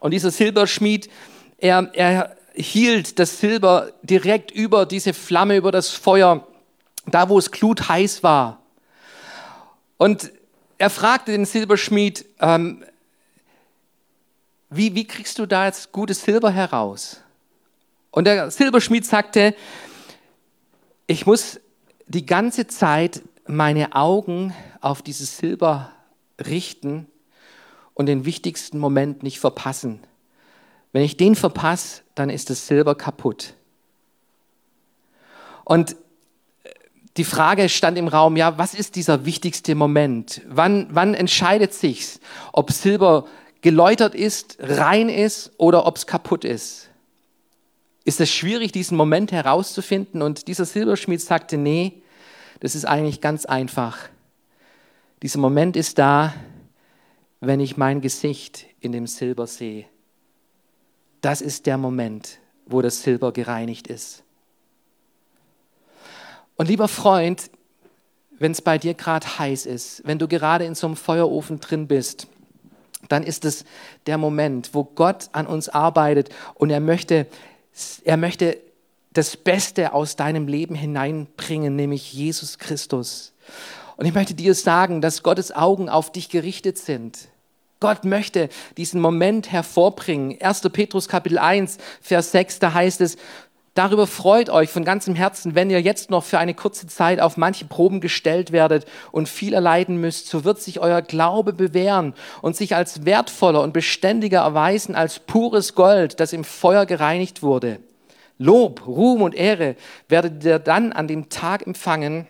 Und 0.00 0.12
dieser 0.12 0.30
Silberschmied, 0.30 1.08
er, 1.58 1.90
er 1.92 2.36
hielt 2.54 3.18
das 3.18 3.38
Silber 3.38 3.92
direkt 4.02 4.50
über 4.50 4.86
diese 4.86 5.14
Flamme, 5.14 5.56
über 5.56 5.70
das 5.70 5.90
Feuer, 5.90 6.46
da 7.06 7.28
wo 7.28 7.38
es 7.38 7.50
glutheiß 7.50 8.22
war. 8.22 8.60
Und 9.98 10.32
er 10.78 10.90
fragte 10.90 11.32
den 11.32 11.44
Silberschmied, 11.44 12.24
ähm, 12.40 12.84
wie, 14.70 14.94
wie 14.94 15.06
kriegst 15.06 15.38
du 15.38 15.46
da 15.46 15.66
jetzt 15.66 15.92
gutes 15.92 16.22
Silber 16.22 16.50
heraus? 16.50 17.20
Und 18.10 18.24
der 18.24 18.50
Silberschmied 18.50 19.04
sagte, 19.04 19.54
ich 21.06 21.26
muss 21.26 21.60
die 22.06 22.26
ganze 22.26 22.66
Zeit 22.66 23.22
meine 23.46 23.94
Augen 23.94 24.54
auf 24.80 25.02
dieses 25.02 25.38
Silber 25.38 25.92
richten 26.38 27.06
und 27.94 28.06
den 28.06 28.24
wichtigsten 28.24 28.78
Moment 28.78 29.22
nicht 29.22 29.40
verpassen. 29.40 30.00
Wenn 30.92 31.02
ich 31.02 31.16
den 31.16 31.34
verpasse, 31.34 32.02
dann 32.14 32.30
ist 32.30 32.50
das 32.50 32.66
Silber 32.66 32.94
kaputt. 32.94 33.54
Und 35.64 35.96
die 37.16 37.24
Frage 37.24 37.68
stand 37.68 37.98
im 37.98 38.08
Raum, 38.08 38.36
ja, 38.36 38.56
was 38.58 38.74
ist 38.74 38.96
dieser 38.96 39.24
wichtigste 39.24 39.74
Moment? 39.74 40.42
Wann, 40.48 40.88
wann 40.90 41.14
entscheidet 41.14 41.74
sich's, 41.74 42.20
ob 42.52 42.72
Silber 42.72 43.26
geläutert 43.60 44.14
ist, 44.14 44.56
rein 44.60 45.08
ist 45.08 45.52
oder 45.58 45.86
ob 45.86 45.96
es 45.96 46.06
kaputt 46.06 46.44
ist? 46.44 46.88
Ist 48.04 48.20
es 48.20 48.30
schwierig, 48.30 48.72
diesen 48.72 48.96
Moment 48.96 49.32
herauszufinden? 49.32 50.22
Und 50.22 50.48
dieser 50.48 50.64
Silberschmied 50.64 51.20
sagte, 51.20 51.56
nee, 51.56 52.02
das 52.60 52.74
ist 52.74 52.84
eigentlich 52.84 53.20
ganz 53.20 53.44
einfach. 53.44 54.08
Dieser 55.22 55.38
Moment 55.38 55.76
ist 55.76 55.98
da, 55.98 56.34
wenn 57.40 57.60
ich 57.60 57.76
mein 57.76 58.00
Gesicht 58.00 58.66
in 58.80 58.92
dem 58.92 59.06
Silber 59.06 59.46
sehe. 59.46 59.84
Das 61.20 61.40
ist 61.40 61.66
der 61.66 61.76
Moment, 61.76 62.38
wo 62.66 62.80
das 62.80 63.02
Silber 63.02 63.32
gereinigt 63.32 63.86
ist. 63.88 64.22
Und 66.56 66.68
lieber 66.68 66.88
Freund, 66.88 67.50
wenn 68.38 68.52
es 68.52 68.62
bei 68.62 68.78
dir 68.78 68.94
gerade 68.94 69.38
heiß 69.38 69.66
ist, 69.66 70.02
wenn 70.06 70.18
du 70.18 70.26
gerade 70.26 70.64
in 70.64 70.74
so 70.74 70.86
einem 70.86 70.96
Feuerofen 70.96 71.60
drin 71.60 71.86
bist, 71.86 72.26
dann 73.08 73.22
ist 73.22 73.44
es 73.44 73.64
der 74.06 74.18
Moment, 74.18 74.70
wo 74.72 74.84
Gott 74.84 75.28
an 75.32 75.46
uns 75.46 75.68
arbeitet 75.68 76.30
und 76.54 76.70
er 76.70 76.80
möchte, 76.80 77.26
er 78.04 78.16
möchte 78.16 78.58
das 79.12 79.36
Beste 79.36 79.92
aus 79.92 80.16
deinem 80.16 80.46
Leben 80.46 80.74
hineinbringen, 80.74 81.76
nämlich 81.76 82.12
Jesus 82.12 82.58
Christus. 82.58 83.32
Und 84.00 84.06
ich 84.06 84.14
möchte 84.14 84.32
dir 84.32 84.54
sagen, 84.54 85.02
dass 85.02 85.22
Gottes 85.22 85.54
Augen 85.54 85.90
auf 85.90 86.10
dich 86.10 86.30
gerichtet 86.30 86.78
sind. 86.78 87.28
Gott 87.80 88.06
möchte 88.06 88.48
diesen 88.78 88.98
Moment 88.98 89.52
hervorbringen. 89.52 90.40
1. 90.40 90.62
Petrus 90.72 91.06
Kapitel 91.06 91.36
1, 91.36 91.76
Vers 92.00 92.32
6, 92.32 92.60
da 92.60 92.72
heißt 92.72 93.02
es, 93.02 93.18
Darüber 93.74 94.06
freut 94.06 94.48
euch 94.48 94.70
von 94.70 94.86
ganzem 94.86 95.14
Herzen, 95.14 95.54
wenn 95.54 95.68
ihr 95.68 95.82
jetzt 95.82 96.08
noch 96.08 96.24
für 96.24 96.38
eine 96.38 96.54
kurze 96.54 96.86
Zeit 96.86 97.20
auf 97.20 97.36
manche 97.36 97.66
Proben 97.66 98.00
gestellt 98.00 98.52
werdet 98.52 98.86
und 99.12 99.28
viel 99.28 99.52
erleiden 99.52 99.98
müsst, 99.98 100.28
so 100.28 100.44
wird 100.44 100.62
sich 100.62 100.80
euer 100.80 101.02
Glaube 101.02 101.52
bewähren 101.52 102.14
und 102.40 102.56
sich 102.56 102.74
als 102.74 103.04
wertvoller 103.04 103.60
und 103.60 103.74
beständiger 103.74 104.40
erweisen 104.40 104.94
als 104.94 105.18
pures 105.18 105.74
Gold, 105.74 106.20
das 106.20 106.32
im 106.32 106.44
Feuer 106.44 106.86
gereinigt 106.86 107.42
wurde. 107.42 107.80
Lob, 108.38 108.86
Ruhm 108.86 109.20
und 109.20 109.34
Ehre 109.34 109.76
werdet 110.08 110.42
ihr 110.42 110.58
dann 110.58 110.94
an 110.94 111.06
dem 111.06 111.28
Tag 111.28 111.66
empfangen, 111.66 112.26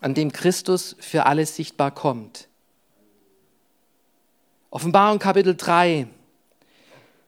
an 0.00 0.14
dem 0.14 0.32
Christus 0.32 0.96
für 0.98 1.26
alles 1.26 1.56
sichtbar 1.56 1.90
kommt. 1.90 2.48
Offenbarung 4.70 5.18
Kapitel 5.18 5.54
3, 5.54 6.08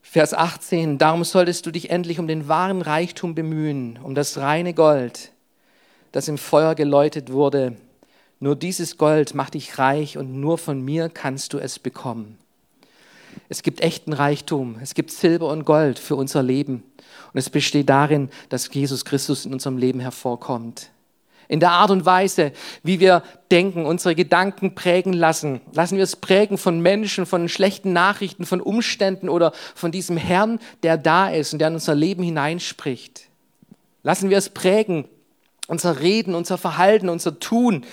Vers 0.03 0.35
18, 0.35 0.99
darum 0.99 1.25
solltest 1.25 1.67
du 1.67 1.71
dich 1.71 1.91
endlich 1.91 2.19
um 2.19 2.27
den 2.27 2.49
wahren 2.49 2.83
Reichtum 2.83 3.35
bemühen, 3.35 3.99
um 4.03 4.15
das 4.15 4.39
reine 4.39 4.75
Gold, 4.75 5.33
das 6.13 6.29
im 6.29 6.39
Feuer 6.39 6.75
geläutet 6.75 7.33
wurde. 7.33 7.77
Nur 8.41 8.57
dieses 8.57 8.99
Gold 8.99 9.35
macht 9.35 9.55
dich 9.55 9.79
reich 9.79 10.19
und 10.19 10.41
nur 10.41 10.59
von 10.59 10.81
mir 10.81 11.09
kannst 11.09 11.53
du 11.53 11.59
es 11.59 11.79
bekommen. 11.79 12.39
Es 13.49 13.63
gibt 13.63 13.81
echten 13.81 14.13
Reichtum, 14.13 14.79
es 14.83 14.95
gibt 14.95 15.11
Silber 15.11 15.49
und 15.49 15.65
Gold 15.65 15.99
für 15.99 16.17
unser 16.17 16.43
Leben 16.43 16.83
und 17.33 17.39
es 17.39 17.51
besteht 17.51 17.89
darin, 17.89 18.31
dass 18.49 18.73
Jesus 18.73 19.05
Christus 19.05 19.45
in 19.47 19.53
unserem 19.53 19.79
Leben 19.79 20.01
hervorkommt 20.01 20.91
in 21.49 21.61
der 21.61 21.71
Art 21.71 21.91
und 21.91 22.05
Weise, 22.05 22.53
wie 22.83 23.01
wir 23.01 23.23
denken, 23.51 23.87
unsere 23.87 24.15
Gedanken 24.15 24.75
prägen 24.75 25.13
lassen. 25.13 25.61
Lassen 25.73 25.97
wir 25.97 26.05
es 26.05 26.17
prägen 26.17 26.59
von 26.59 26.81
Menschen, 26.81 27.27
von 27.27 27.49
schlechten 27.49 27.93
Nachrichten, 27.93 28.47
von 28.47 28.61
Umständen 28.61 29.29
oder 29.29 29.53
von 29.75 29.93
diesem 29.93 30.17
Herrn, 30.17 30.59
der 30.83 30.97
da 30.97 31.29
ist 31.29 31.53
und 31.53 31.61
der 31.61 31.69
in 31.69 31.75
unser 31.75 31.95
Leben 31.95 32.23
hineinspricht. 32.23 33.23
Lassen 34.03 34.31
wir 34.31 34.39
es 34.39 34.51
prägen, 34.51 35.07
unser 35.69 36.01
Reden, 36.01 36.35
unser 36.35 36.59
Verhalten, 36.59 37.09
unser 37.09 37.39
Tun. 37.39 37.85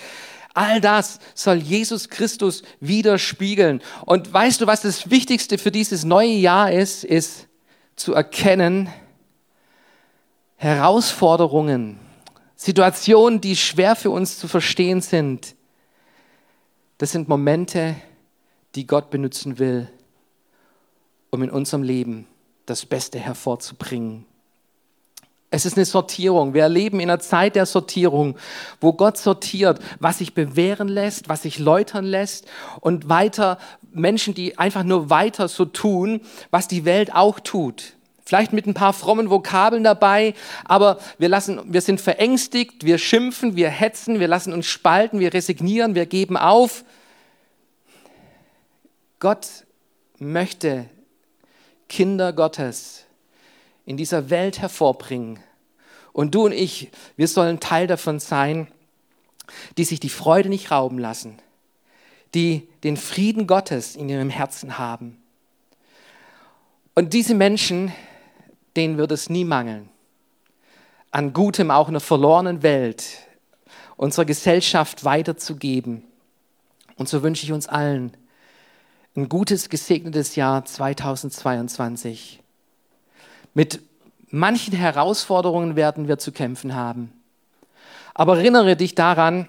All 0.54 0.80
das 0.80 1.18
soll 1.34 1.56
Jesus 1.56 2.08
Christus 2.08 2.62
widerspiegeln. 2.78 3.82
Und 4.06 4.32
weißt 4.32 4.60
du, 4.60 4.66
was 4.68 4.82
das 4.82 5.10
Wichtigste 5.10 5.58
für 5.58 5.72
dieses 5.72 6.04
neue 6.04 6.28
Jahr 6.28 6.70
ist? 6.70 7.02
Ist 7.02 7.48
zu 7.96 8.14
erkennen, 8.14 8.88
Herausforderungen, 10.56 11.98
Situationen, 12.56 13.40
die 13.40 13.56
schwer 13.56 13.96
für 13.96 14.10
uns 14.10 14.38
zu 14.38 14.48
verstehen 14.48 15.00
sind, 15.00 15.54
das 16.98 17.12
sind 17.12 17.28
Momente, 17.28 17.96
die 18.74 18.86
Gott 18.86 19.10
benutzen 19.10 19.58
will, 19.58 19.90
um 21.30 21.42
in 21.42 21.50
unserem 21.50 21.82
Leben 21.82 22.26
das 22.66 22.86
Beste 22.86 23.18
hervorzubringen. 23.18 24.26
Es 25.50 25.64
ist 25.64 25.76
eine 25.76 25.84
Sortierung. 25.84 26.52
Wir 26.52 26.62
erleben 26.62 26.98
in 26.98 27.08
einer 27.08 27.20
Zeit 27.20 27.54
der 27.54 27.66
Sortierung, 27.66 28.36
wo 28.80 28.92
Gott 28.92 29.16
sortiert, 29.16 29.78
was 30.00 30.18
sich 30.18 30.34
bewähren 30.34 30.88
lässt, 30.88 31.28
was 31.28 31.42
sich 31.42 31.60
läutern 31.60 32.04
lässt 32.04 32.46
und 32.80 33.08
weiter 33.08 33.58
Menschen, 33.92 34.34
die 34.34 34.58
einfach 34.58 34.82
nur 34.82 35.10
weiter 35.10 35.46
so 35.46 35.64
tun, 35.64 36.22
was 36.50 36.66
die 36.66 36.84
Welt 36.84 37.14
auch 37.14 37.38
tut. 37.38 37.94
Vielleicht 38.24 38.54
mit 38.54 38.66
ein 38.66 38.74
paar 38.74 38.94
frommen 38.94 39.28
Vokabeln 39.28 39.84
dabei, 39.84 40.34
aber 40.64 40.98
wir 41.18 41.28
lassen, 41.28 41.60
wir 41.72 41.82
sind 41.82 42.00
verängstigt, 42.00 42.84
wir 42.84 42.96
schimpfen, 42.96 43.54
wir 43.54 43.68
hetzen, 43.68 44.18
wir 44.18 44.28
lassen 44.28 44.52
uns 44.54 44.66
spalten, 44.66 45.20
wir 45.20 45.34
resignieren, 45.34 45.94
wir 45.94 46.06
geben 46.06 46.38
auf. 46.38 46.84
Gott 49.20 49.46
möchte 50.18 50.86
Kinder 51.88 52.32
Gottes 52.32 53.04
in 53.84 53.98
dieser 53.98 54.30
Welt 54.30 54.58
hervorbringen. 54.58 55.38
Und 56.12 56.34
du 56.34 56.46
und 56.46 56.52
ich, 56.52 56.90
wir 57.16 57.28
sollen 57.28 57.60
Teil 57.60 57.86
davon 57.86 58.20
sein, 58.20 58.68
die 59.76 59.84
sich 59.84 60.00
die 60.00 60.08
Freude 60.08 60.48
nicht 60.48 60.70
rauben 60.70 60.98
lassen, 60.98 61.38
die 62.34 62.68
den 62.84 62.96
Frieden 62.96 63.46
Gottes 63.46 63.96
in 63.96 64.08
ihrem 64.08 64.30
Herzen 64.30 64.78
haben. 64.78 65.20
Und 66.94 67.12
diese 67.12 67.34
Menschen, 67.34 67.92
denen 68.76 68.98
wird 68.98 69.12
es 69.12 69.30
nie 69.30 69.44
mangeln. 69.44 69.88
An 71.10 71.32
Gutem 71.32 71.70
auch 71.70 71.88
in 71.88 71.94
einer 71.94 72.00
verlorenen 72.00 72.62
Welt 72.62 73.04
unserer 73.96 74.24
Gesellschaft 74.24 75.04
weiterzugeben. 75.04 76.02
Und 76.96 77.08
so 77.08 77.22
wünsche 77.22 77.44
ich 77.44 77.52
uns 77.52 77.68
allen 77.68 78.16
ein 79.16 79.28
gutes, 79.28 79.68
gesegnetes 79.68 80.34
Jahr 80.34 80.64
2022. 80.64 82.42
Mit 83.54 83.80
manchen 84.30 84.74
Herausforderungen 84.74 85.76
werden 85.76 86.08
wir 86.08 86.18
zu 86.18 86.32
kämpfen 86.32 86.74
haben. 86.74 87.12
Aber 88.12 88.38
erinnere 88.38 88.76
dich 88.76 88.96
daran, 88.96 89.48